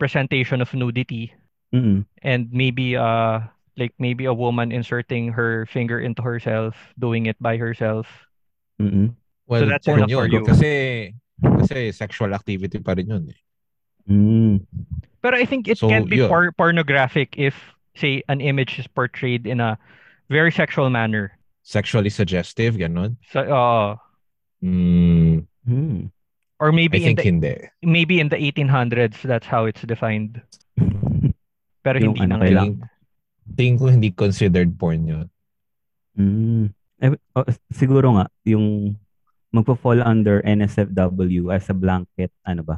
[0.00, 1.30] presentation of nudity
[1.70, 3.46] mm and maybe uh
[3.76, 8.06] like maybe a woman inserting her finger into herself, doing it by herself.
[8.80, 9.14] mm
[9.46, 10.42] Well, that's porn enough for you.
[10.42, 13.24] Kasi, kasi sexual activity pa rin yun.
[13.30, 13.38] Eh.
[14.10, 14.54] mm
[15.22, 16.28] Pero I think it So, can be yun.
[16.28, 17.54] por- pornographic if
[17.94, 19.78] say an image is portrayed in a
[20.28, 21.32] very sexual manner.
[21.62, 23.16] Sexually suggestive, ganun.
[23.30, 23.96] So uh
[24.64, 26.10] Mm, mm
[26.58, 27.54] or I maybe in think the hindi.
[27.84, 30.40] maybe in the 1800s that's how it's defined.
[31.84, 32.82] Pero hindi ano, na ngayon.
[33.54, 35.26] Tingin ko hindi considered porn yun.
[36.18, 36.74] Mm.
[36.98, 38.96] Eh, oh, siguro nga, yung
[39.52, 42.76] magpo-fall under NSFW as a blanket, ano ba,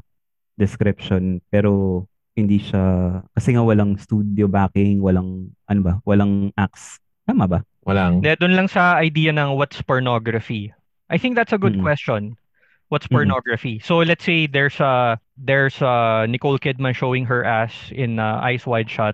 [0.58, 1.40] description.
[1.48, 2.04] Pero
[2.36, 7.00] hindi siya, kasi nga walang studio backing, walang, ano ba, walang acts.
[7.26, 7.58] Tama ba?
[7.86, 8.20] Walang.
[8.20, 10.74] Hindi, doon lang sa idea ng what's pornography.
[11.08, 11.86] I think that's a good Mm-mm.
[11.86, 12.36] question.
[12.88, 13.80] What's pornography?
[13.84, 18.64] So let's say there's a there's a Nicole Kidman showing her ass in uh, Eyes
[18.64, 19.12] Wide Shut.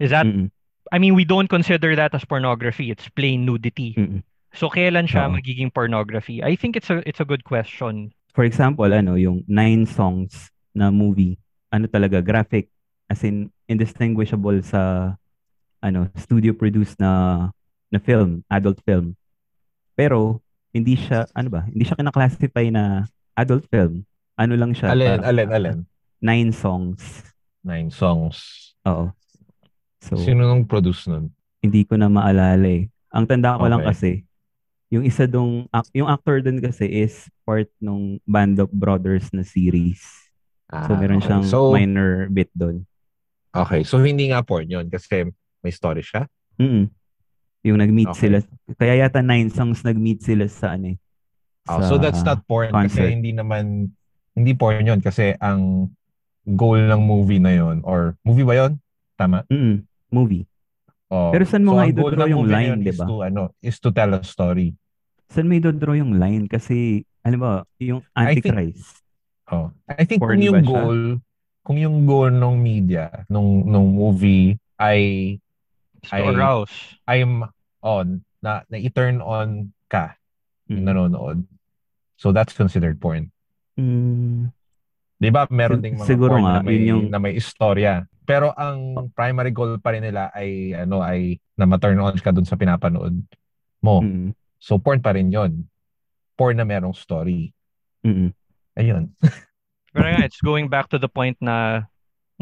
[0.00, 0.48] Is that Mm-mm.
[0.94, 2.94] I mean we don't consider that as pornography.
[2.94, 3.98] It's plain nudity.
[3.98, 4.22] Mm-mm.
[4.54, 5.34] So kailan siya Oo.
[5.34, 6.38] magiging pornography?
[6.38, 8.14] I think it's a it's a good question.
[8.34, 11.38] For example, ano, yung nine songs na movie,
[11.70, 12.66] ano talaga, graphic,
[13.06, 15.14] as in, indistinguishable sa,
[15.78, 17.46] ano, studio-produced na,
[17.94, 19.14] na film, adult film.
[19.94, 20.42] Pero,
[20.74, 23.06] hindi siya, ano ba, hindi siya kinaklasify na
[23.38, 24.02] adult film.
[24.34, 25.78] Ano lang siya, Alin, parang alin, alin.
[26.18, 27.22] nine songs.
[27.62, 28.74] Nine songs.
[28.82, 29.14] Oo.
[30.04, 31.32] So, Sino nung produce nun?
[31.58, 32.92] hindi ko na maalala eh.
[33.08, 33.88] Ang tanda ko lang Okay.
[33.88, 34.10] kasi,
[34.92, 35.64] yung isa dong,
[35.96, 40.04] yung actor dun kasi is part nung Band of Brothers na series.
[40.84, 41.32] So, Ah, meron okay.
[41.32, 42.84] siyang So, minor bit doon.
[43.50, 43.80] okay.
[43.80, 45.24] So, hindi nga porn yun kasi
[45.60, 46.28] may story siya.
[46.60, 46.92] Mm
[47.64, 48.28] Yung nag-meet Okay.
[48.28, 48.36] sila.
[48.76, 50.98] Kaya yata nine songs nag-meet sila sa ano eh.
[51.64, 53.08] Oh, so, that's not porn concert.
[53.08, 53.88] kasi hindi naman,
[54.36, 55.88] hindi porn yun kasi ang
[56.44, 58.76] goal ng movie na yun or movie ba yun?
[59.16, 59.48] Tama?
[59.48, 59.80] Mm
[60.14, 60.46] movie.
[61.10, 61.34] Oh.
[61.34, 63.04] Pero saan mo so, nga idodraw ng yung line, di ba?
[63.04, 64.72] to, ano, is to tell a story.
[65.26, 66.46] Saan mo idodraw yung line?
[66.46, 67.52] Kasi, alam mo,
[67.82, 69.02] yung I think- Antichrist.
[69.50, 69.68] Oh.
[69.84, 70.70] I think kung ba yung siya?
[70.70, 71.00] goal,
[71.60, 75.36] kung yung goal ng media, nung nung movie ay
[76.12, 76.72] arouse.
[77.04, 77.44] I'm
[77.80, 80.16] on na na i-turn on ka
[80.68, 80.88] yung Mm.
[80.88, 81.38] nanonood.
[82.16, 83.28] So that's considered porn.
[83.76, 84.48] Mm.
[85.20, 85.44] 'Di ba?
[85.52, 88.04] Meron ding mga siguro porn nga, na may yun yung- na may istorya.
[88.24, 92.48] Pero ang primary goal pa rin nila ay ano ay na ma-turn on ka dun
[92.48, 93.20] sa pinapanood
[93.84, 94.00] mo.
[94.00, 94.32] Mm.
[94.56, 95.68] So porn pa rin 'yon.
[96.40, 97.52] Porn na merong story.
[98.02, 98.32] Mm.
[98.80, 99.12] Ayun.
[99.94, 101.86] Pero nga, it's going back to the point na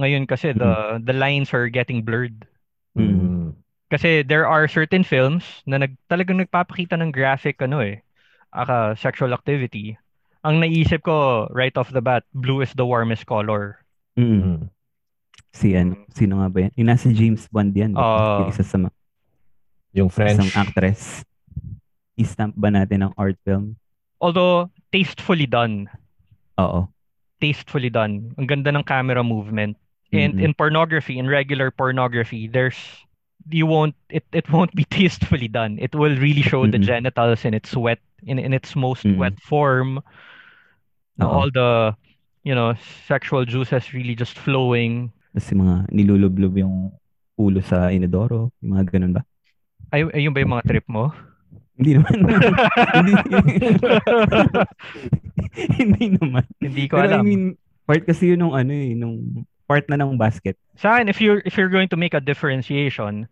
[0.01, 2.49] ngayon kasi the the lines are getting blurred.
[2.97, 3.13] Mm.
[3.13, 3.49] Mm.
[3.93, 8.01] Kasi there are certain films na nag, talagang nagpapakita ng graphic ano eh,
[8.49, 10.01] aka sexual activity.
[10.49, 13.85] Ang naisip ko right off the bat, blue is the warmest color.
[14.17, 14.72] Mm.
[15.53, 16.73] Si ano, sino nga ba yan?
[16.81, 17.93] Yung nasa James Bond yan.
[17.93, 18.45] Oo.
[18.45, 18.97] yung isa sa ma-
[19.93, 20.41] Yung French.
[20.41, 21.25] isang actress.
[22.17, 23.77] I-stamp ba natin ng art film?
[24.21, 25.89] Although tastefully done,
[26.57, 26.89] Oo.
[27.41, 28.33] tastefully done.
[28.41, 29.77] Ang ganda ng camera movement.
[30.13, 30.45] And Mm-mm.
[30.45, 32.77] in pornography, in regular pornography, there's
[33.51, 35.81] you won't it it won't be tastefully done.
[35.81, 36.85] It will really show the Mm-mm.
[36.89, 39.17] genitals in its wet in in its most Mm-mm.
[39.21, 40.01] wet form.
[41.21, 41.29] Oo.
[41.29, 41.97] All the
[42.45, 42.75] you know,
[43.09, 45.13] sexual juices really just flowing.
[45.33, 46.93] Kasi mga nilulublob yung
[47.37, 48.53] ulo sa inodoro.
[48.61, 49.23] Yung mga ganun ba?
[49.93, 51.13] Ay, ayun ba yung mga trip mo?
[51.77, 52.17] Hindi naman.
[52.97, 53.13] hindi,
[55.81, 56.45] hindi naman.
[56.61, 57.25] Hindi ko Pero I alam.
[57.25, 57.43] mean,
[57.89, 60.57] part kasi yun nung ano eh, nung part na ng basket.
[60.77, 63.27] Sa akin, if you're if you're going to make a differentiation,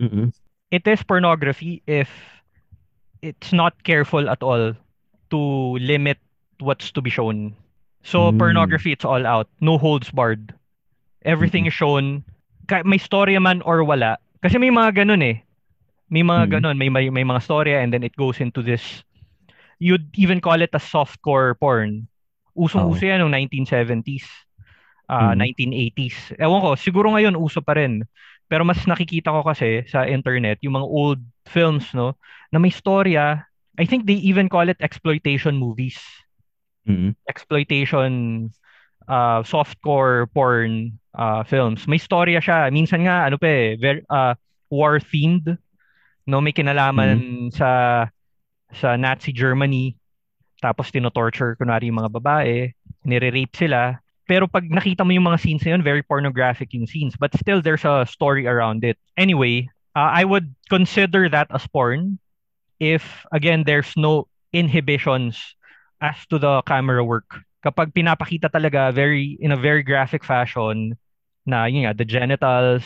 [0.00, 0.30] Mm-mm.
[0.70, 2.08] it is pornography if
[3.22, 4.72] it's not careful at all
[5.30, 5.38] to
[5.80, 6.18] limit
[6.60, 7.54] what's to be shown.
[8.04, 8.38] So Mm.
[8.38, 10.54] pornography, it's all out, no holds barred.
[11.24, 12.22] Everything is shown.
[12.84, 14.18] May storya man or wala.
[14.42, 15.42] Kasi may mga ganun eh.
[16.08, 16.52] May mga Mm.
[16.56, 19.02] ganun, may, may may mga storya and then it goes into this.
[19.78, 22.08] You'd even call it a softcore porn.
[22.56, 24.26] Usong-uso yan noong 1970s,
[25.06, 25.38] ah, Mm.
[25.38, 26.34] 1980s.
[26.40, 28.02] Ewan ko, siguro ngayon uso pa rin.
[28.48, 32.16] Pero mas nakikita ko kasi sa internet, yung mga old films, no,
[32.50, 33.44] na may storya.
[33.78, 36.00] I think they even call it exploitation movies.
[36.88, 37.12] Mm-mm.
[37.28, 38.48] Exploitation
[39.06, 41.84] uh, softcore porn uh, films.
[41.90, 42.70] May storya siya.
[42.70, 44.38] Minsan nga, ano pa eh, very, uh,
[44.70, 45.58] war-themed.
[46.28, 48.06] No, may kinalaman sa
[48.70, 49.98] sa Nazi Germany.
[50.62, 52.70] Tapos tinotorture kunwari yung mga babae.
[53.02, 53.98] Nire-rape sila.
[54.28, 57.16] Pero pag nakita mo yung mga scenes na yun, very pornographic yung scenes.
[57.16, 59.00] But still, there's a story around it.
[59.16, 62.20] Anyway, uh, I would consider that as porn
[62.76, 65.40] if, again, there's no inhibitions
[66.04, 67.40] as to the camera work.
[67.64, 70.94] Kapag pinapakita talaga very in a very graphic fashion
[71.48, 72.84] na yun nga, the genitals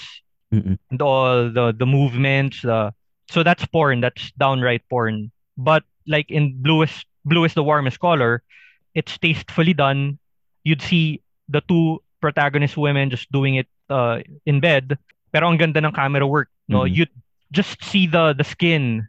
[0.55, 0.79] Mm-mm.
[0.91, 2.95] and all the the movements, the
[3.27, 5.35] so that's porn, that's downright porn.
[5.59, 8.47] But like in bluest blue is the warmest color,
[8.95, 10.23] it's tastefully done.
[10.63, 14.95] You'd see the two protagonist women just doing it uh, in bed.
[15.35, 16.87] Pero ang ganda ng camera work, no?
[16.87, 16.95] Mhm.
[16.95, 17.05] You
[17.51, 19.09] just see the the skin,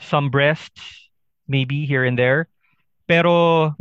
[0.00, 1.10] some breasts,
[1.50, 2.48] maybe here and there.
[3.06, 3.74] Pero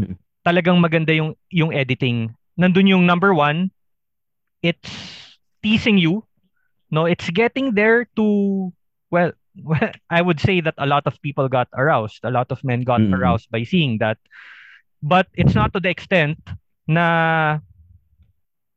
[0.45, 2.33] talagang maganda yung yung editing.
[2.57, 3.69] Nandun yung number one,
[4.65, 6.25] it's teasing you.
[6.89, 8.73] No, it's getting there to
[9.11, 12.25] well, well, I would say that a lot of people got aroused.
[12.25, 13.13] A lot of men got Mhm.
[13.13, 14.17] aroused by seeing that.
[15.05, 16.41] But it's not to the extent
[16.89, 17.59] na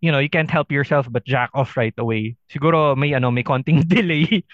[0.00, 2.36] you know, you can't help yourself but jack off right away.
[2.46, 4.44] Siguro may ano, may konting delay.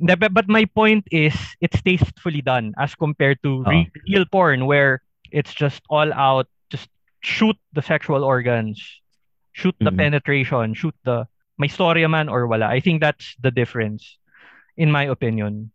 [0.00, 5.54] But my point is it's tastefully done as compared to re- real porn where it's
[5.54, 6.88] just all out just
[7.22, 8.78] shoot the sexual organs,
[9.52, 9.98] shoot the Mhm.
[9.98, 11.26] penetration, shoot the
[11.58, 12.66] may storya man or wala.
[12.66, 14.16] I think that's the difference
[14.76, 15.72] in my opinion.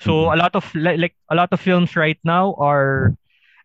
[0.00, 0.34] So Mhm.
[0.34, 3.12] a lot of like a lot of films right now are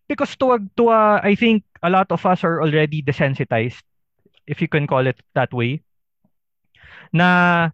[0.08, 0.90] because to a, to
[1.22, 3.80] I think a lot of us are already desensitized
[4.46, 5.82] if you can call it that way.
[7.12, 7.70] Na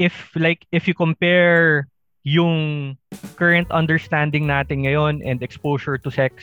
[0.00, 1.88] if like if you compare
[2.26, 2.96] yung
[3.36, 6.42] current understanding natin ngayon and exposure to sex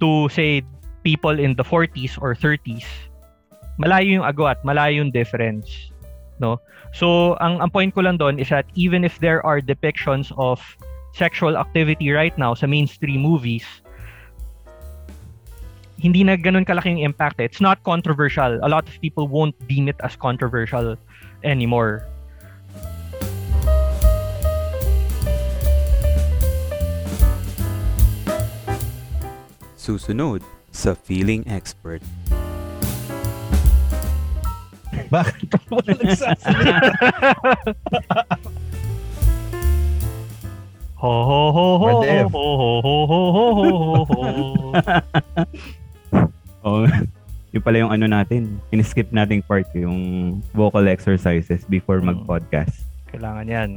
[0.00, 0.64] to say
[1.04, 2.84] people in the 40s or 30s
[3.76, 5.92] malayo yung agwat malayo yung difference
[6.40, 6.60] no?
[6.92, 10.60] So ang ang point ko lang doon is that even if there are depictions of
[11.16, 13.64] sexual activity right now sa mainstream movies
[15.96, 17.40] hindi na ganun kalaki yung impact.
[17.40, 18.60] It's not controversial.
[18.60, 20.96] A lot of people won't deem it as controversial
[21.40, 22.04] anymore.
[29.80, 30.42] Susunod
[30.74, 32.02] sa Feeling Expert.
[35.14, 36.80] Bakit pa wala nagsasalita?
[40.96, 44.20] Ho ho ho ho ho ho ho ho ho ho ho.
[46.64, 46.88] Oh,
[47.52, 48.56] yun pala yung ano natin.
[48.72, 49.98] In-skip nating part yung
[50.56, 52.16] vocal exercises before Mm.
[52.16, 52.88] mag-podcast.
[53.12, 53.70] Kailangan yan.